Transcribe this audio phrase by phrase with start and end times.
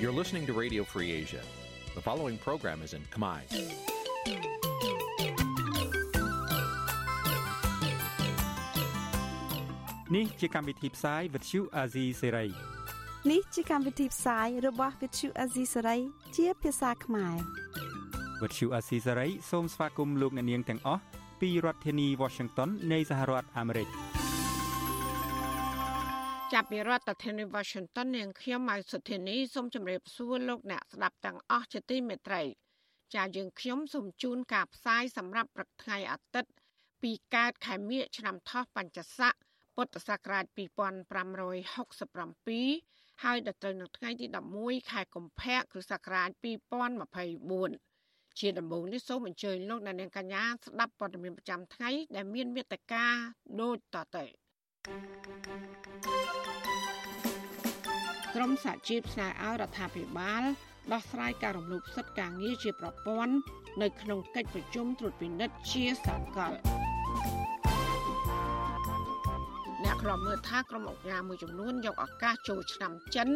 [0.00, 1.42] You're listening to Radio Free Asia.
[1.96, 3.40] The following program is in Khmer.
[10.14, 12.48] Nǐ ជាកម្មវិធីផ្សាយ Vuthu Azizi Serai
[13.30, 16.00] នេះជាកម្មវិធីផ្សាយរបស់ Vuthu Azizi Serai
[16.36, 17.36] ជាភាសាខ្មែរ
[18.40, 21.02] Vuthu Azizi Serai សូមស្វាគមន៍លោកអ្នកនាងទាំងអស់
[21.40, 23.88] ពីរដ្ឋធានី Washington នៃសហរដ្ឋអាមេរិក។
[26.54, 32.42] ចាប់ពីរដ្ឋធានី Washington នាងខ្ញុំម៉ៅសុធានីសូមជម្រាបសួរលោកអ្នកស្ដាប់ទាំងអស់ជាទីមេត្រី
[33.14, 36.50] ចាយើងខ្ញុំសូមជូនការផ្សាយសម្រាប់ព្រឹកថ្ងៃអាទិត្យ
[37.02, 39.32] ពីកើតខែមិញឆ្នាំថោះបัญចស័ក
[39.76, 44.26] ពុទ្ធសករាជ2567ហើយដល់ត្រូវនៅថ្ងៃទី
[44.58, 46.28] 11ខែកុម្ភៈគ្រិស្តសករាជ
[47.54, 53.04] 2024ជាដំបូងនេះសូមអញ្ជើញលោកអ្នកនាងកញ្ញាស្ដាប់ព័ត៌មានប្រចាំថ្ងៃដែលមានមេត្តា
[53.60, 54.47] ដូចតទៅ thank you
[58.34, 60.42] ក្រមសហជីពស្នើឲ្យរដ្ឋាភិបាល
[60.92, 63.34] ដោះស្រាយការរំលោភសិទ្ធិការងារជាប្រព័ន្ធ
[63.82, 66.52] នៅក្នុងកិច្ចប្រជុំត្រួតពិនិត្យជាសកល
[69.84, 73.28] អ្នកខ្លំមើលថាក្រុមអង្គការមួយចំនួនយកឱកាសចូលឆ្នាំចិន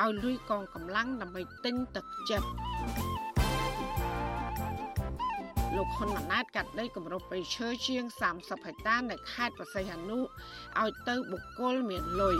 [0.00, 2.48] ឲ្យលួយកងកម្លាំងដើម្បីទិញទឹកចិត្ត
[5.76, 8.04] លោកហ៊ុនម៉ាណែតកាត់ដីគម្របព្រៃឈើជាង
[8.36, 12.36] 30ហិកតានៅខេត្តប្រស័យហនុឲ្យទៅបុគ្គលមានលុយ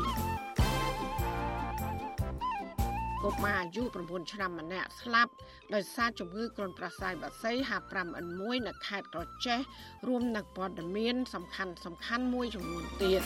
[3.25, 5.33] កុមារអាយុ9ឆ្នាំម្នាក់ស្លាប់
[5.75, 9.61] ដោយសារជំងឺគ្រុនប្រសាយបាសី H5N1 នៅខេត្តក្រចេះ
[10.09, 13.23] រួមនឹងព័ត៌មាន សំខាន់សំខាន់មួយចំនួនទៀត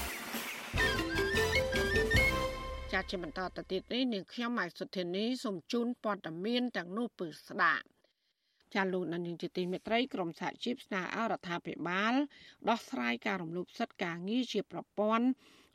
[2.93, 7.94] ចាត់ជាបន្តទៅទៀតនេះនាងខ្ញុំម៉ៃសុធានីសូមជូនព័ត៌មានទាំងនោះពឺស្ដាប់
[8.75, 12.15] ចាលោកនាយកជាទីមេត្រីក្រមសហជីពស្នើឲ្យរដ្ឋាភិបាល
[12.69, 15.27] ដោះស្រាយការរំលោភសិទ្ធិការងារជាប្រព័ន្ធ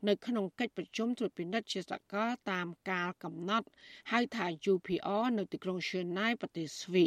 [0.08, 3.68] នៅក្នុងកិច្ចប្រជុំត្រួតពិនិត្យជាសកលតាមកាលកំណត់
[4.12, 7.06] ហៅថា UPR នៅទីក្រុង Chennai ប្រទេសស្វី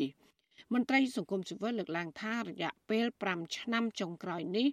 [0.72, 4.68] មន្ត្រីសង្គមស៊ីវិលលើកឡើងថារយៈពេល5ឆ្នាំចុងក្រោយនេះ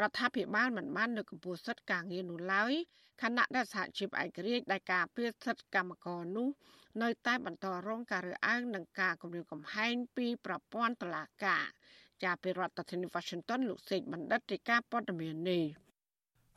[0.00, 2.72] រដ្ឋាភិបាលមិនបានលើកកម្ពស់សិទ្ធិការងារនោះឡើយ
[3.22, 6.48] ខណៈដែលសហជីពឯករាជ្យដែលការពារសិទ្ធិកម្មករនោះ
[7.02, 11.64] នៅតែបន្តរងការរើសអើងនិងការគំរាមកំហែងពីប្រព័ន្ធតុលាការ
[12.22, 15.64] ជាពីរដ្ឋធានី Washington លោកសេកបណ្ឌិតរាយការណ៍ព័ត៌មាននេះ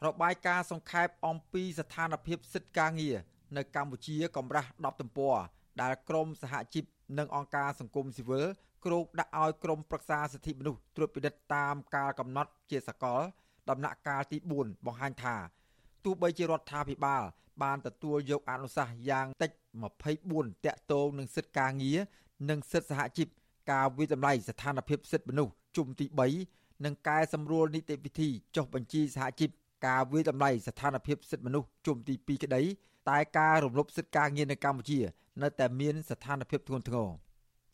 [0.06, 3.18] របាយការណ៍សង្ខេបអំពីស្ថានភាពសិទ្ធិការងារ
[3.58, 5.36] នៅកម្ពុជាកម្រាស់10ទំព័រ
[5.82, 6.86] ដែលក្រមសហជីព
[7.18, 8.46] និងអង្គការសង្គមស៊ីវិល
[8.86, 13.22] គ្រោកដាក់ឲ្យក្រមប្រឹក្សាសិទ្ធិមនុស្សត្រួតពិនិត្យតាមកាលកំណត់ជាសកល
[13.70, 15.36] ដំណាក់កាលទី4បង្ហាញថា
[16.04, 17.24] ទោះបីជារដ្ឋាភិបាល
[17.64, 22.00] បានទទួលយកអនុសាសន៍យ៉ាងតិច24តាក់ទងនឹងសិទ្ធិការងារ
[22.50, 23.28] និងសិទ្ធិសហជីព
[23.72, 26.06] ការវិតម្លៃស្ថានភាពសិទ្ធិមនុស្សជុំទី
[26.46, 29.50] 3និងកែសម្រួលនីតិវិធីចុះបញ្ជីសហជីព
[29.88, 32.62] ការវិតម្លៃស្ថានភាពសិទ្ធិមនុស្សជុំទី2ក្តី
[33.10, 35.00] តែការរំលោភសិទ្ធិការងារនៅកម្ពុជា
[35.42, 37.10] នៅតែមានស្ថានភាពធ្ងន់ធ្ងរ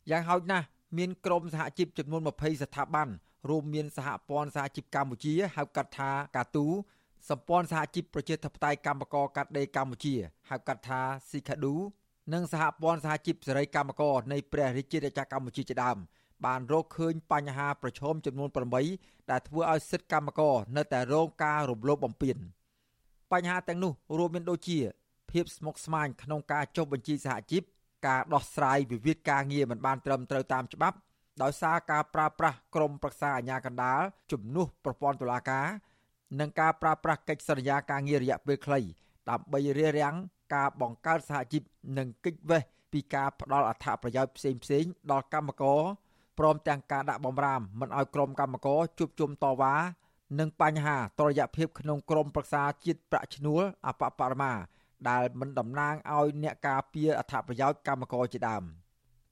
[0.10, 0.66] យ៉ាងហោចណាស់
[0.98, 3.08] មានក្រុមសហជីពចំនួន20ស្ថាប័ន
[3.50, 6.66] រួមមានសហព័ន្ធសហជីពកម្ពុជាហៅកាត់ថាកាទូ
[7.30, 10.16] សម្ព័ន្ធសហជីពប្រជាធិបតេយ្យកម្មករកាត់ដេរកម្ពុជា
[10.50, 11.76] ហៅកាត់ថាស៊ីខាឌូ
[12.34, 15.98] និងសហព័ន្ធសហជីពសេរីកម្មករនៃព្រះរាជាណាចក្រកម្ពុជាជាដើម
[16.46, 18.50] បានរកឃើញបញ្ហាប្រឈមចំនួន
[18.90, 22.38] 8ដែលធ្វើឲ្យសិទ្ធិកម្មករនៅតែរងការរំលោភបំពាន
[23.32, 24.80] បញ្ហាទាំងនោះរួមមានដូចជា
[25.32, 27.64] ភាពស្មុគស្មាញក្នុងការចុះបញ្ជីសហជីព
[28.08, 30.98] ការដោះស្រាយវិវាទការងារមិនបានត្រឹមត្រូវតាមច្បាប់
[31.44, 35.68] ដោយសារការប្រើប្រាស់ក្រមប្រឹក្សាអាជ្ញាកណ្ដាលជំនួសប្រព័ន្ធតុលាការ
[36.40, 38.80] និងការប្រើប្រាស់កិច្ចសន្យាការងាររយៈពេលខ្លី
[39.30, 40.16] ដើម្បីរារាំង
[40.56, 41.64] ការបង្កើតសហជីព
[41.98, 45.82] និងកិច្ចវេះពីការផ្ដល់អត្ថប្រយោជន៍ផ្សេងៗដល់កម្មករ
[46.40, 49.74] ព្រមទាំងការដាក់បំរាមមិនឲ្យក្រុមកម្មករជួបជុំតវ៉ា
[50.40, 54.54] និងបញ្ហាតរយៈភាពក្នុងក្រមប្រឹក្សាជាតិប្រាក់ឈ្នួលអបបរមា
[55.10, 58.64] ដែលមិនតំណាងឲ្យអ្នកការពារអត្ថប្រយោជន៍កម្មករជាដើម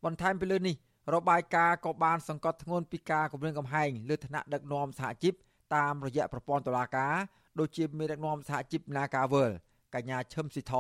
[0.04, 0.76] បន្ថែមពីលើនេះ
[1.14, 5.34] របាយការណ៍ក៏បានសង្កត់ធ្ងន់ពីការគម្រាមកំហែងលើឋានៈដឹកនាំសហជីព
[5.76, 7.16] តាមរយៈប្រព័ន្ធតុលាការ
[7.60, 9.52] ដូចជាមេដឹកនាំសហជីព Nagavel
[9.96, 10.74] កញ្ញាឈឹមស៊ីធ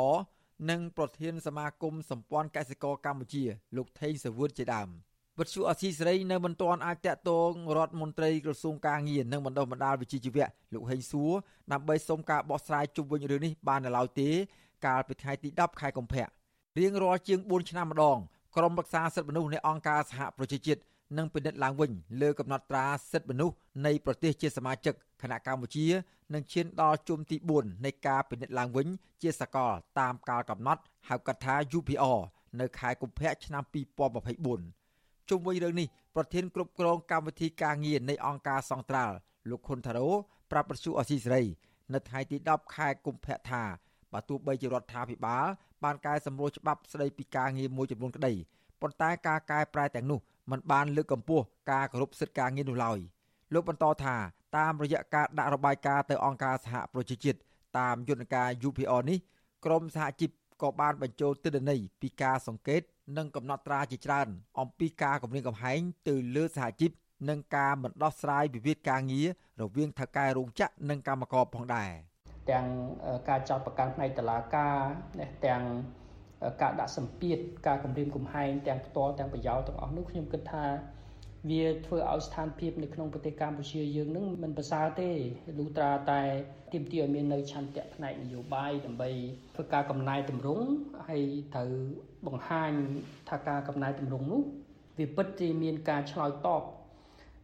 [0.69, 3.43] និងប្រធានសមាគមសម្ព័ន្ធកសិករកម្ពុជា
[3.75, 4.89] លោកថេងសវឿនជាដើម។
[5.39, 11.31] វិទ្យុអសីសេរីនៅមិនទាន់អាចតាក់ទងរដ្ឋមន្ត្រីក្រសួងការងារនិងបណ្ដុះបណ្ដាលវិជ្ជាជីវៈលោកហេងសួរ
[11.71, 14.29] ដើម្បីសុំការបកស្រាយជុំវិញរឿងនេះបាននៅឡើយទេ
[14.85, 16.25] កាលពីថ្ងៃទី10ខែកុម្ភៈ
[16.79, 18.17] រៀងរាល់ជាង4ឆ្នាំម្ដង
[18.55, 20.81] ក្រមរក្សាសិទ្ធិមនុស្សនៃអង្គការសហប្រជាជាតិ
[21.17, 23.55] នឹងពិនិត្យឡើងវិញលើកំណត់ត្រាសិទ្ធិមនុស្ស
[23.85, 25.87] នៃប្រទេសជាសមាជិកគណៈកម្ពុជា
[26.33, 28.87] នឹងឈានដល់ជុំទី4នៃការពិនិត្យឡើងវិញ
[29.21, 32.19] ជាសកលតាមកាលកំណត់ហៅកាត់ថា UPR
[32.59, 33.63] នៅខែកុម្ភៈឆ្នាំ
[34.51, 39.15] 2024ជុំវិញរឿងនេះប្រធានគ្រប់គ្រងកម្មវិធីការងារនៃអង្គការសង្ត្រាល់
[39.49, 40.09] លោកខុនថារ៉ូ
[40.51, 41.43] ប្រាប់ប្រជុអស៊ីសេរី
[41.93, 43.63] នៅថ្ងៃទី10ខែកុម្ភៈថា
[44.13, 45.45] បើទោះបីជារដ្ឋាភិបាល
[45.83, 48.33] បានកែសម្រួលច្បាប់ស្តីពីការងារមួយចំនួនក្តី
[48.81, 50.19] ប៉ុន្តែការកែប្រែទាំងនោះ
[50.51, 52.99] มันបានលើកកម្ពស់ការគោរពសិទ្ធិការងារនោះឡើយ
[53.53, 54.15] លោកបន្តថា
[54.57, 57.37] តាមរយៈការដាក់របាយការណ៍ទៅអង្គការសហប្រជាជាតិ
[57.79, 59.17] តាមយន្តការ UPR នេះ
[59.65, 60.29] ក្រមសហជីព
[60.61, 62.81] ក៏បានបញ្ចូលទិន្នន័យពីការសង្កេត
[63.17, 64.27] និងកំណត់ត្រាជាច្រើន
[64.59, 66.91] អំពីការគម្រាមកំហែងទៅលើសហជីព
[67.29, 69.27] និងការមិនដោះស្រាយវិវាទការងារ
[69.61, 71.91] រវាងថៅកែរោងចក្រនិងកម្មករផងដែរ
[72.51, 72.65] ទាំង
[73.29, 74.75] ការចោទប្រកាន់ផ្នែកតឡាការ
[75.45, 75.61] ទាំង
[76.61, 77.37] ការដាក់សម្ពាធ
[77.67, 80.65] ការគម្រាមកំហែងទាំងផ្ទាល់ទាំងប្រយោលទាំងអស់នោះខ្ញុំគិតថា
[81.49, 85.09] វាធ្វើឲ្យស្ថានភាពនៅក្នុងប្រទេសកម្ពុជាយើងនឹងមិនប្រសើរទេ
[85.57, 86.21] លុះត្រាតែ
[86.73, 89.09] ទាមទារឲ្យមាននៅឆន្ទៈផ្នែកនយោបាយដើម្បី
[89.55, 90.65] ធ្វើការកំណែតម្រង់
[91.07, 91.23] ហើយ
[91.55, 91.71] ត្រូវ
[92.27, 92.71] បង្ហាញ
[93.29, 94.41] ថាការកំណែតម្រង់នោះ
[94.97, 96.63] វាពិតជាមានការឆ្លើយតប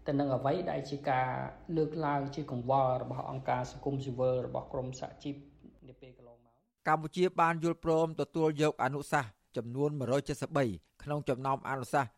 [0.07, 1.29] ទៅនឹងអ្វីដែលជាការ
[1.77, 5.35] លើកឡើងជាកង្វល់របស់អង្គការសង្គមស៊ីវិលរបស់ក្រមសហជីព
[5.87, 6.38] នាពេលកន្លងម
[6.87, 9.89] កកម្ពុជាបានយល់ព្រមទទួលយកអនុសាសន៍ចំនួន
[10.45, 12.11] 173ក្នុងចំណោមអនុសាសន៍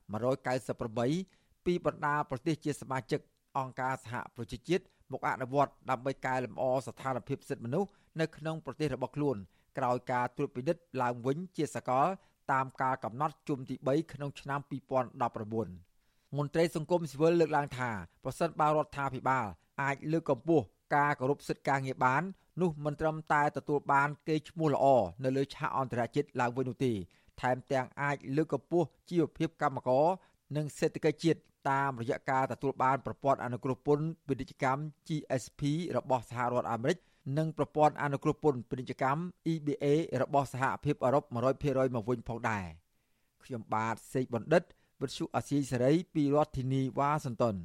[0.99, 3.19] 198ពីបណ្ដាប្រទេសជាសមាជិក
[3.57, 9.37] អង្គការសហប្រជាជាតិមកអនុវត្តដើម្បីកែលម្អស្ថានភាពសិទ្ធិមនុស្សនៅក្នុងប្រទេសរបស់ខ្លួន
[9.77, 12.07] ក្រោយការត្រួតពិនិត្យឡើងវិញជាសកល
[12.51, 14.59] តាមការកំណត់ជុំទី3ក្នុងឆ្នាំ
[15.29, 17.89] 2019មន្ត្រីសង្គមស៊ីវិលលើកឡើងថា
[18.23, 19.45] ប្រសិនបើរដ្ឋាភិបាល
[19.81, 20.65] អាចលើកកម្ពស់
[20.95, 22.23] ការគោរពសិទ្ធិការងារបាន
[22.61, 24.85] នោះមិនត្រឹមតែទទួលបានគេឈ្មោះល្អ
[25.23, 26.93] នៅលើឆាកអន្តរជាតិឡើងវិញនោះទេ
[27.41, 30.05] ថែមទាំងអាចលើកកម្ពស់ជីវភាពកម្មករ
[30.55, 31.39] និងសេដ្ឋកិច្ចជាតិ
[31.69, 35.61] តាមរយៈការទទួលបានប្រព័ន្ធអនុគ្រោះពន្ធពាណិជ្ជកម្ម GSP
[35.97, 36.97] របស់សហរដ្ឋអាមេរិក
[37.37, 39.21] និងប្រព័ន្ធអនុគ្រោះពន្ធពាណិជ្ជកម្ម
[39.51, 39.85] EBA
[40.21, 41.23] របស់សហភាពអឺរ៉ុប
[41.59, 42.65] 100%មកវិញផងដែរ
[43.43, 44.63] ខ្ញុំបាទសេកបណ្ឌិត
[45.01, 47.55] វិទ្យុអាស៊ីសេរីពីរដ្ឋធានីវ៉ាស៊ីនតោន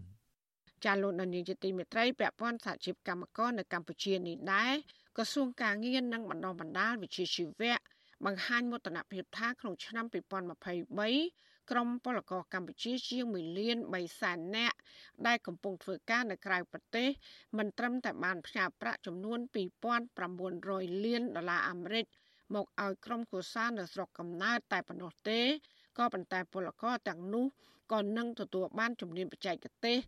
[0.87, 4.73] ចាលោកនាយកជាទីមេត្រីពាក់ព័ន្ធសហជីពកម្មករនៅកម្ពុជានេះដែរ
[5.17, 7.77] ក្រសួងការងារនិងបណ្ដុំបណ្ដាលវិជាជីវៈ
[8.25, 10.05] បង្ហាញមោទនភាពថាក្នុងឆ្នាំ
[10.73, 14.77] 2023ក្រុមពលករកម្ពុជាជាង1លាន3សែននាក់
[15.27, 17.09] ដែលកំពុងធ្វើការនៅក្រៅប្រទេស
[17.59, 19.39] មិនត្រឹមតែបានផ្ញើប្រាក់ចំនួន
[20.21, 22.05] 2900លានដុល្លារអាមេរិក
[22.55, 25.41] មកឲ្យក្រុមគូសានៅស្រុកកំណើតតែប៉ុណ្ណោះទេ
[25.99, 27.47] ក៏ប៉ុន្តែពលករទាំងនោះ
[27.93, 29.99] ក៏នឹងទទួលបានជំនាញបច្ចេកទេស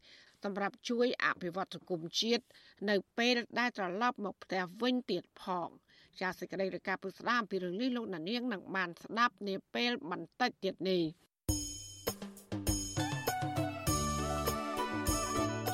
[0.45, 2.45] សម្រាប់ជួយអភិវឌ្ឍសង្គមជាតិ
[2.91, 5.69] នៅពេលដែលត្រឡប់មកផ្ទះវិញទៀតផង
[6.21, 11.03] ជាសេចក្តីរាយការណ៍ពុស្ដាអំពីរឿងនេះលោកណានៀងនឹងបានស្ដាប់នាពេលបន្តិចទៀតនេះ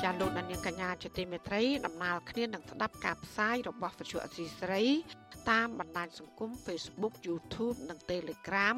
[0.03, 4.83] ចាលោកនាងកញ្ញាជាទីមេត្រីដំណើរគ្នានឹងស្ដាប់ការផ្សាយរបស់វិទ្យុអសីស្រី
[5.51, 8.77] តាមបណ្ដាញសង្គម Facebook YouTube និង Telegram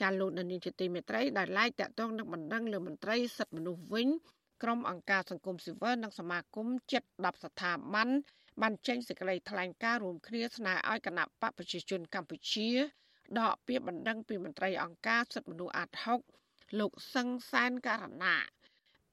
[0.00, 4.08] ចាលោកនានីជាទីមេត្រីដែលឡាយតាក់ទងនឹងបណ្ដឹងលើមន្ត្រីសិទ្ធិមនុស្សវិញ
[4.62, 8.08] ក្រុមអង្គការសង្គមស៊ីវិលនិងសមាគមជិត10ស្ថាប័ន
[8.62, 12.68] បានចេញសេចក្តីថ្លែងការណ៍រួមគ្នាស្នើឲ្យគណៈបកប្រជាជនកម្ពុជា
[13.38, 16.20] ដកពាក្យបណ្ដឹងពីមន្ត្រីអង្គការសិទ្ធិមនុស្សអាត់ហុក
[16.80, 18.36] លោកសឹងសានករណា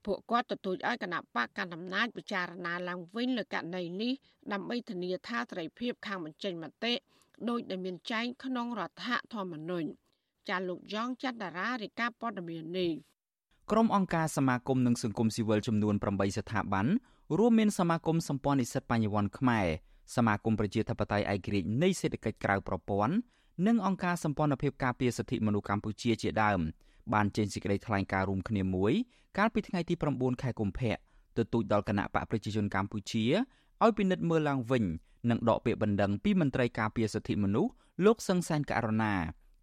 [0.06, 4.13] ពួកគាត់ទទូចឲ្យគណៈបកកណ្ដាលអំណាចពិចារណាឡើងវិញលើករណីនេះ
[4.53, 6.94] ដើម្បីធានាថាសេរីភាពខាងបញ្ចេញមតិ
[7.50, 9.89] ដោយដែលមានចែងក្នុងរដ្ឋធម្មនុញ្ញ
[10.50, 12.92] ចាលោកយ៉ងច័ន្ទតារារាយការណ៍ព័ត៌មាននេះ
[13.72, 16.86] ក្រុមអង្គការសមាគមនិងសង្គមស៊ីវិលចំនួន8ស្ថាប័ន
[17.38, 19.68] រួមមានសមាគមសម្ព័ន្ធនិស្សិតបញ្ញវន្តខ្មែរ
[20.16, 23.13] សមាគមប្រជាធិបតេយ្យឯករាជ្យនៃសេដ្ឋកិច្ចក្រៅប្រព័ន្ធ
[23.68, 26.60] និងអង្គការសម្ព័ន្ធភាពការពារសិទ្ធិមនុស្សកម្ពុជាជាដើម
[27.13, 28.94] បានចេញសេចក្តីថ្លែងការណ៍រួមគ្នាមួយ
[29.38, 30.94] កាលពីថ្ងៃទី9ខែកុម្ភៈ
[31.38, 33.25] ទទូចដល់គណៈបកប្រជាជនកម្ពុជា
[33.84, 34.84] ឲ្យពិនិត្យមើលឡើងវិញ
[35.30, 37.72] និងដកពាក្យបណ្ដឹងពីមន្ត្រីការពារសិទ្ធិមនុស្ស
[38.06, 39.13] លោកសឹងសានករណា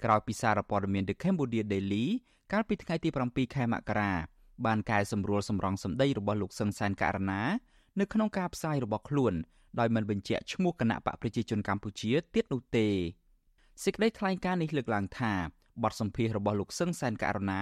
[0.02, 2.06] ក្រោយពីសារព័ត៌មាន The Cambodia Daily
[2.52, 4.12] កាលពីថ្ងៃទី7ខែមករា
[4.66, 7.42] បានកែសម្រួលសម្រងសម្ដីរបស់លោកសឹងសានករណា
[8.00, 9.34] នៅក្នុងការផ្សាយរបស់ខ្លួន
[9.78, 12.88] ដោយមិនបញ្ជាក់ឈ្មោះគណៈបកប្រជាជនកម្ពុជាទៀតនោះទេ
[13.84, 15.32] សេចក្តីថ្លែងការណ៍នេះលើកឡើងថា
[15.82, 17.60] បទសម្ភាសរបស់លោកសឹងសែនករណា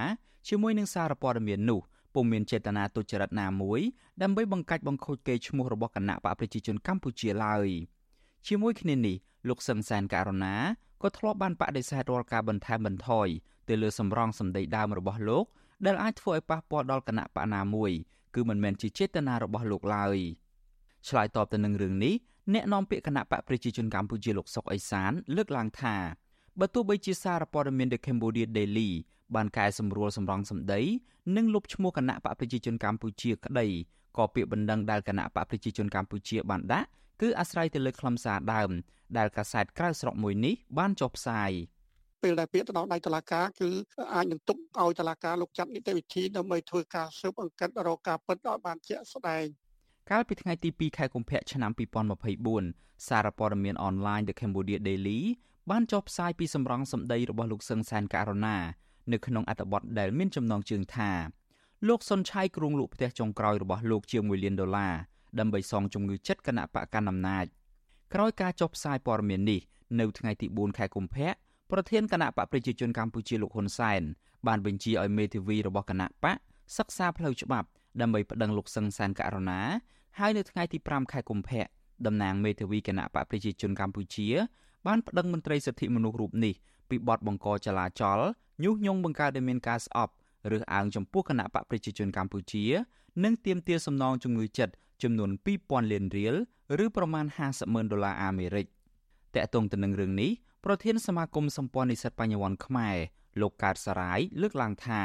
[0.49, 1.81] ជាមួយនឹងសារព័ត៌មាននោះ
[2.15, 3.81] ពុំមានចេតនាទុច្ចរិតណាមួយ
[4.23, 7.69] ដើម្បីបង្កាច់បង្ខូចកេរ្តិ៍ឈ្មោះរបស់គណៈបកប្រជាជនកម្ពុជាឡើយ
[8.47, 9.17] ជាមួយគ្នានេះ
[9.49, 10.55] លោកសឹងសែនករណា
[11.03, 13.29] ក៏ធ្លាប់បានបដិសេធរាល់ការបន្ថែមបន្ថយ
[13.69, 15.45] ទៅលើសម្រងសម្ដីដើមរបស់លោក
[15.87, 17.93] ដែលអាចធ្វើឲ្យប៉ះពាល់ដល់គណៈបកណាមួយ
[18.35, 20.19] គឺមិនមែនជាចេតនារបស់លោកឡើយ
[21.09, 22.15] ឆ្លើយតបទៅនឹងរឿងនេះ
[22.53, 25.97] អ្នកនាំពាក្យគណៈបកប្រជាជនកម្ពុជាលោកសុកអេសាន លើកឡើងថា
[26.61, 28.91] បើទោះបីជាសារព័ត៌មាន The Cambodia Daily
[29.35, 30.81] បានកែសម្រួលសម្រងសម្ដី
[31.37, 33.67] និងលុបឈ្មោះគណៈបកប្រជាជនកម្ពុជាក្តី
[34.17, 36.89] ក៏ពាក្យបណ្ដឹងដែលគណៈបកប្រជាជនកម្ពុជាបានដាក់
[37.21, 38.71] គឺអាស្រ័យទៅលើខ្លឹមសារដើម
[39.19, 41.51] ដែលកាសែតក្រៅស្រុកមួយនេះបានចុះផ្សាយ
[42.23, 43.71] ពេលដែលពាក្យទៅដល់ដៃតុលាការគឺ
[44.15, 49.45] អាចនឹងទុកឲ្យតុលាការលោកចាត់នីតិវិធីដើម្បីធ្វើការស៊ើបអង្កេតរកការពិតឲ្យបានជាក់ស្ដែង
[50.11, 51.71] កាលពីថ្ងៃទី2ខែកុម្ភៈឆ្នាំ
[52.39, 55.21] 2024សារព័ត៌មានអនឡាញ The Cambodia Daily
[55.71, 58.57] បានចុះផ្សាយពីសម្រងសម្ដីរបស់លោកសឹងសែនករណា
[59.13, 61.11] នៅក្នុងអត្ថបទដែលមានចំណងជើងថា
[61.89, 64.95] លោកសុនឆៃគ្រងលក់ផ្ទះចុងក្រោយរបស់លោកជាង1លានដុល្លារ
[65.41, 67.47] ដើម្បីសងជំងឺចិត្តគណៈបកកណ្ដាលអំណាច
[68.15, 69.61] ក្រោយការចុះផ្សាយព័ត៌មាននេះ
[70.01, 71.29] នៅថ្ងៃទី4ខែកុម្ភៈ
[71.71, 74.03] ប្រធានគណៈបកប្រជាជនកម្ពុជាលោកហ៊ុនសែន
[74.47, 76.37] បានបញ្ជាឲ្យមេធាវីរបស់គណៈបក
[76.77, 77.69] សិក្សាផ្លូវច្បាប់
[78.01, 79.61] ដើម្បីប្តឹងលោកសឹងសានករណា
[80.19, 81.63] ហើយនៅថ្ងៃទី5ខែកុម្ភៈ
[82.07, 84.29] តំណាងមេធាវីគណៈបកប្រជាជនកម្ពុជា
[84.87, 86.55] បានប្តឹងមន្ត្រីសិទ្ធិមនុស្សរូបនេះ
[86.91, 88.21] ពីបទបង្កចលាចល
[88.63, 90.13] ញុះញង់បង្កើតឲ្យមានការស្អប់
[90.57, 92.65] ឬអើងចំពោះគណៈបកប្រជាជនកម្ពុជា
[93.25, 95.31] និងទាមទារសំណងជំងឺចិត្ត ចំនួន
[95.63, 96.35] 2000លានរៀល
[96.85, 98.67] ឬប្រមាណ50ម៉ឺនដុល្លារអាមេរិក
[99.35, 100.31] តកតងទៅនឹងរឿងនេះ
[100.65, 102.97] ប្រធានសមាគមសម្ព័ន្ធនិស្សិតបញ្ញវន្តខ្មែរ
[103.41, 105.03] លោកកើតសរាយលើកឡើងថា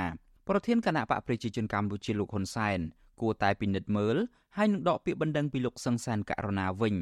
[0.48, 2.80] ប្រធានគណៈបកប្រជាជនកម្ពុជាលោកហ៊ុនសែន
[3.22, 4.18] គួរតែពិនិត្យមើល
[4.58, 6.96] ហើយនឹងដកពាក្យបណ្ដឹងពីលោកសឹងសានករណាវិញ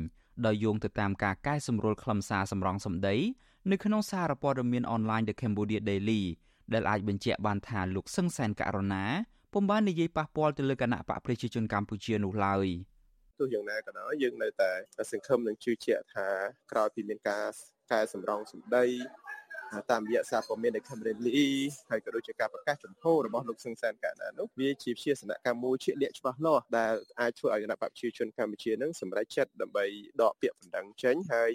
[0.46, 3.16] ដោយយោងទៅតាមការកែសម្រួលខ្លឹមសារសម្រងសម្ដី
[3.72, 6.22] នៅក្នុងសារព័ត៌មានអនឡាញ The Cambodia Daily
[6.74, 9.04] ដែលអាចបញ្ជាក់បានថាលោកសឹងសានករណា
[9.56, 12.68] ពុំបាននិយាយប៉ះពាល់ទៅលើគណៈបកប្រជាជនកម្ពុជានោះឡើយ
[13.40, 14.72] ទោះយ៉ាងណាក៏ដោយយើងនៅតែ
[15.12, 16.28] សង្ឃឹមនឹងជឿជាក់ថា
[16.72, 17.46] ក្រោយពីមានការ
[17.92, 18.86] កែសម្រងសម្ដី
[19.92, 21.50] តាមរយៈសារព័ត៌មាននៃ Cambodia
[21.90, 29.86] ហើយក៏ដូចជាការប្រកាសចំហរបស់លោកសឹងសានកាណានោះវាជាវិជាសនកម្មមួយជាលក្ខច្បាស់លាស់ដែលអាចធ្វើឲ្យគណៈបព្វជិជនកម្ពុជានឹងសម្រេចចិត្តដើម្បី
[30.22, 31.52] ដកពាក្យបណ្ដឹងចេញហើយ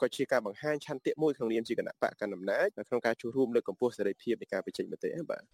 [0.00, 5.44] ក៏ជាការបង្ហាញឆន្ទៈមួយក្នុងនាមជាគណៈបកកណ្ដាលអំណាចក្នុងការចូលរួមលើកកម្ពស់សេរីភាពនៃការបញ្ចេញមតិបាទ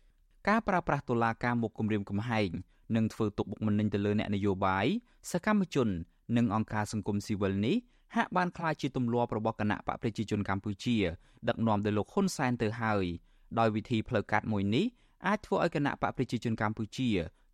[0.48, 2.50] ការប្រើប្រាស់តុលាការមកគម្រាមកំហែង
[2.96, 4.86] និងធ្វើទុកបុកម្នេញទៅលើអ្នកនយោបាយ
[5.30, 5.88] សកម្មជន
[6.36, 7.76] និងអង្គការសង្គមស៊ីវិលនេះ
[8.16, 10.96] ហាក់បានក្លាយជាទម្លាប់របស់គណៈបកប្រជាជនកម្ពុជា
[11.48, 13.04] ដឹកនាំដោយលោកហ៊ុនសែនទៅហើយ
[13.58, 14.86] ដោយវិធីផ្លូវកាត់មួយនេះ
[15.26, 17.08] អាចធ្វើឲ្យគណៈបកប្រជាជនកម្ពុជា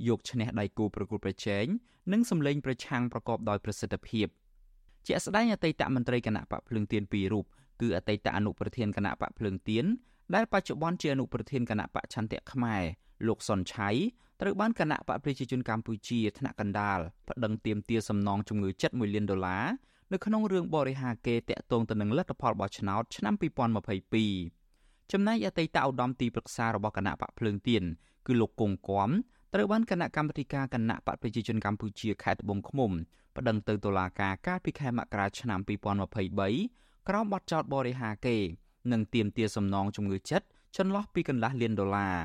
[0.09, 1.67] យកឈ្នះដៃគូប្រកួតប្រជែង
[2.13, 4.27] និងសម្លេងប្រឆាំងប្រកបដោយប្រសិទ្ធភាព
[5.07, 7.45] ជាក់ស្ដែងអតីតមន្ត្រីគណៈបកភ្លើងទៀនពីររូប
[7.81, 9.85] គឺអតីតអនុប្រធានគណៈបកភ្លើងទៀន
[10.35, 12.83] ដែលបច្ចុប្បន្នជាអនុប្រធានគណៈបកឆន្ទៈខ្មែរ
[13.27, 13.89] លោកសុនឆៃ
[14.41, 16.99] ត្រូវបានគណៈបកប្រជាជនកម្ពុជាថ្នាក់កណ្ដាល
[17.29, 19.65] ប្តឹងទាមទារសំណងជំងឺចិត្ត1លានដុល្លារ
[20.13, 23.35] នៅក្នុងរឿងបរិហាកេតាក់ទងទៅនឹងលទ្ធផលបោះឆ្នោតឆ្នាំ
[24.43, 27.83] 2022ចំណែកអតីតឧត្តមទីប្រឹក្សារបស់គណៈបកភ្លើងទៀន
[28.27, 29.11] គឺលោកគង់គំ
[29.55, 32.91] ត្រូវបានគណៈកម្មាធិការគណៈបកប្រជាជនកម្ពុជាខេត្តត្បូងឃ្មុំ
[33.37, 35.61] ប្តឹងទៅតុលាការកាលពីខែមករាឆ្នាំ
[36.29, 38.39] 2023ក្រោមបទចោទបរិហាកេ
[38.93, 40.47] និងទាមទារសំណងជំងឺចិត្ត
[40.77, 42.17] ចន្លោះពីកន្លះលានដុល្លារ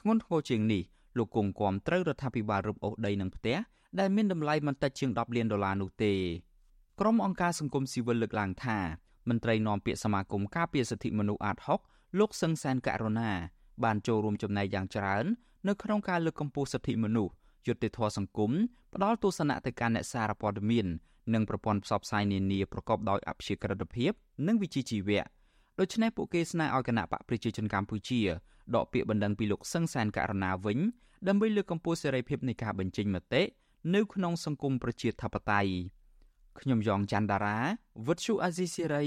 [0.00, 0.82] ធ្ងន់ធ្ងរជាងនេះ
[1.18, 3.56] លោកគង់គំត្រូវរដ្ឋាភិបាលរឹបអូសដីនឹងផ្ទះ
[3.98, 6.12] ដែលមានតម្លៃមិនតិចជាង10លានដុល្លារនោះទេ
[7.00, 8.78] ក្រុមអង្គការសង្គមស៊ីវិលលើកឡើងថា
[9.28, 11.56] មន្ត្រីនាំពាក្យសមាគមការពារសិទ្ធិមនុស្សអាត
[11.88, 13.30] 6លោកសឹងសែនករណា
[13.84, 15.24] បានចូលរួមចំណែកយ៉ាងច្រើន
[15.68, 17.32] នៅក្នុងការលើកកម្ពស់សិទ្ធិមនុស្ស
[17.66, 18.52] យុត្តិធម៌សង្គម
[18.94, 20.86] ផ្ដល់ទស្សនៈទៅកាន់អ្នកសារព័ត៌មាន
[21.34, 24.12] និងប្រព័ន្ធផ្សព្វផ្សាយនានាប្រកបដោយអព្យាក្រឹតភាព
[24.46, 25.22] និងវិជ្ជាជីវៈ
[25.80, 28.20] ដូច្នេះពួកគេស្នើឲ្យគណៈបកប្រជាជនកម្ពុជា
[28.74, 30.78] ដកពាក្យបណ្ដឹងពីលោកសឹងសែនករណាវិញ
[31.28, 33.42] ដើម្បីលើកកម្ពស់សេរីភាពនៃការបញ្ចេញមតិ
[33.94, 35.72] នៅក្នុងសង្គមប្រជាធិបតេយ្យ
[36.60, 37.58] ខ្ញុំយ៉ងច័ន្ទដារា
[38.06, 39.04] វិទ្យុអាស៊ីសេរី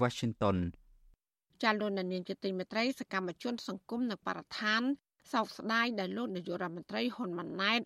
[0.00, 0.56] Washington
[1.62, 4.82] ចាលោកនាងជាទីមេត្រីសកម្មជន សង្គមនៅបរិស្ថាន
[5.32, 7.80] សោកស្ដាយដែលលោកនាយករដ្ឋមន្ត្រីហ៊ុនម៉ាណែត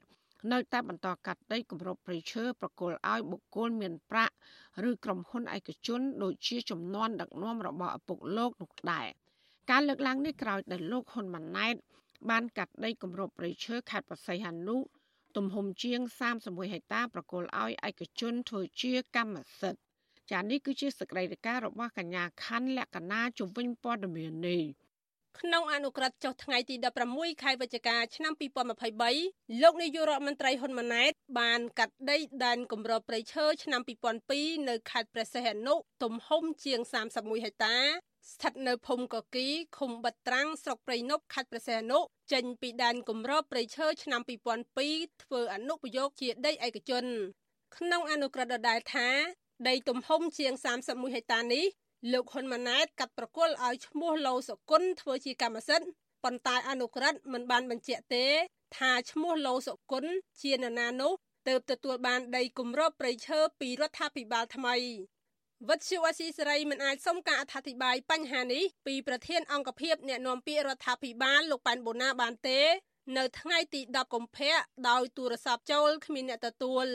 [0.50, 4.34] នៅតែបន្តកាត់ដីគម្របព្រៃឈើប្រគល់ឲ្យបុគ្គលមានប្រាក់
[4.88, 9.06] ឬក្រុមហ៊ុនឯកជនដូចជាចំនួនដឹកនាំរបស់ឪពុកលោកនោះដែរ
[9.70, 11.75] ការលើកឡើងនេះក្រោយដែលលោកហ៊ុនម៉ាណែត
[12.30, 14.76] បានកាត់ដីគម្របព្រៃឈើខេត្តបរសៃហនុ
[15.37, 16.00] ទំហំជាង
[16.37, 19.82] 31ហិកតាប្រគល់ឲ្យឯកជនធ្វើជាកម្មសិទ្ធិ
[20.30, 24.62] ចានេះគឺជាសកម្មភាពរបស់កញ្ញាខាន់លក្ខណាជំវិញព័ត៌មាននេះ
[25.40, 26.76] ក្នុងអនុក្រឹត្យចុះថ្ងៃទី
[27.08, 28.32] 16ខែវិច្ឆិកាឆ្នាំ
[28.96, 33.80] 2023លោកនាយករដ្ឋមន្ត្រីហ៊ុនម៉ាណែត បានកាត់ដីដែនគម្របព្រៃឈើឆ្នាំ
[34.24, 36.80] 2002នៅខេត្តព្រះសីហនុទំហំជាង
[37.12, 37.76] 31ហិកតា
[38.30, 39.48] ស្ថិតនៅភូមិកគី
[39.78, 41.98] ឃុំបិតត្រាំងស្រុកព្រៃនប់ខេត្តព្រះសីហនុ
[42.32, 47.04] ចេញពីដែនគម្របព្រៃឈើឆ្នាំ2002ធ្វើអនុប្រយោគជាដីឯកជន
[47.76, 49.08] ក្នុងអនុក្រឹត្យដដែលថា
[49.68, 51.64] ដីទំហំជាង31ហិកតានេះ
[52.11, 55.88] លោកហ៊ុនម៉ាណែតកាត់ប្រគល់ឲ្យឈ្មោះឡូសុគន្ធធ្វើជាកម្មសិទ្ធិ
[56.25, 58.26] ប៉ុន្តែអនុក្រឹត្យមិនបានបញ្ជាក់ទេ
[58.76, 61.12] ថាឈ្មោះឡូសុគន្ធជានរណានោះ
[61.49, 64.76] ទើបទទួលបានដីគម្របព្រៃឈើពីរដ្ឋាភិបាលថ្មី
[65.68, 72.61] វត្តជាអស៊ីសេរីមិនអាចសុំការអធិប្បាយបញ្ហានេះពីប្រធានអង្គភិបអ្នកណែនាំពាក្យរដ្ឋាភិបាលលោកប៉ែនបូណាបានទេ
[73.16, 74.54] នៅថ្ងៃទី10កុម្ភៈ
[74.88, 76.87] ដោយទូរស័ព្ទចូលគ្មានអ្នកទទួល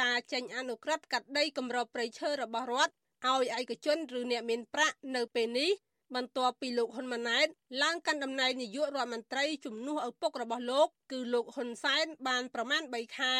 [0.00, 2.94] ការចេញអនុក្រឹត្យកាត់ដីគម្របព្រៃឈើរបស់រដ្ឋ
[3.34, 5.70] ឲ្យឯកជនឬអ្នកមានប្រាក់នៅពេលនេះ
[6.14, 7.46] បន្ទាប់ពីលោកហ៊ុនម៉ាណែត
[7.82, 13.38] ឡើងកាន់តំណែងនាយករដ្ឋមន្ត្រីជំនួសឪពុករបស់លោកគឺលោកហ៊ុនសែនបានប្រមាណ3ខែ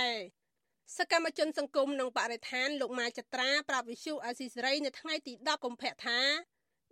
[0.96, 6.20] សកម្មជនសង្គមនិងបរិស្ថានលោកម៉ាចត្រាប្រាប់វិសុអាស៊ីសេរីនៅថ្ងៃទី10កុម្ភៈថា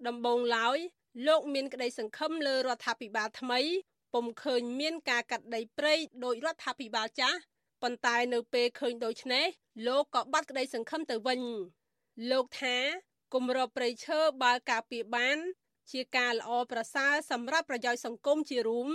[0.09, 0.79] ដំបូងឡើយ
[1.27, 3.61] លោកមានក្តីសង្ឃឹមលើរដ្ឋាភិបាលថ្មី
[4.15, 7.39] ពុំឃើញមានការកាត់ដីព្រៃដោយរដ្ឋាភិបាលចាស់
[7.83, 9.47] ប៉ុន្តែនៅពេលឃើញដូច្នេះ
[9.87, 11.41] លោកក៏បាត់ក្តីសង្ឃឹមទៅវិញ
[12.31, 12.77] លោកថា
[13.35, 15.39] គម្របព្រៃឈើបើការពារបាន
[15.93, 18.89] ជាការល្អប្រសើរសម្រាប់ប្រយោជន៍សង្គមជារួម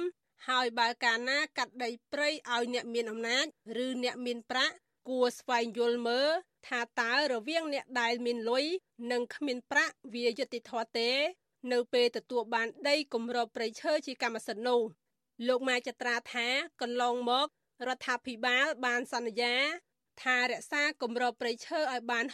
[0.47, 3.45] ហើយបើកាលណាកាត់ដីព្រៃឲ្យអ្នកមានអំណាច
[3.85, 4.75] ឬអ្នកមានប្រាក់
[5.09, 6.29] គួរស្វែងយល់មើល
[6.67, 8.65] ថាតើរវាងអ្នកដែលមានលុយ
[9.11, 11.11] និងគ្មានប្រាក់វាយុត្តិធម៌ទេ
[11.71, 14.81] នៅពេលទទួលបានដីគម្របព្រៃឈើជាកម្មសិទ្ធិនោះ
[15.47, 16.47] លោកម៉ែចត្រាថា
[16.81, 17.47] កន្លងមក
[17.87, 19.55] រដ្ឋាភិបាលបានសន្យា
[20.23, 22.25] ថារក្សាគម្របព្រៃឈើឲ្យបាន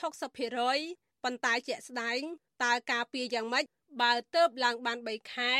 [0.58, 2.20] 60%ប៉ុន្តែជាក់ស្ដែង
[2.63, 3.65] តើការពារយ៉ាងម៉េច
[4.01, 5.54] បើទៅបឡើងបាន3ខែ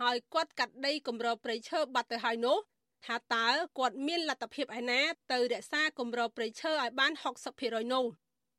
[0.00, 2.58] ហើយគាត់កាត់ដីគម្របព្រៃឈើបាត់ទៅហើយនោះ
[3.06, 3.48] ថាតើ
[3.78, 5.00] គាត់មានលទ្ធភាពឯណា
[5.32, 7.12] ទៅរក្សាគម្របព្រៃឈើឲ្យបាន
[7.52, 8.04] 60%នោះ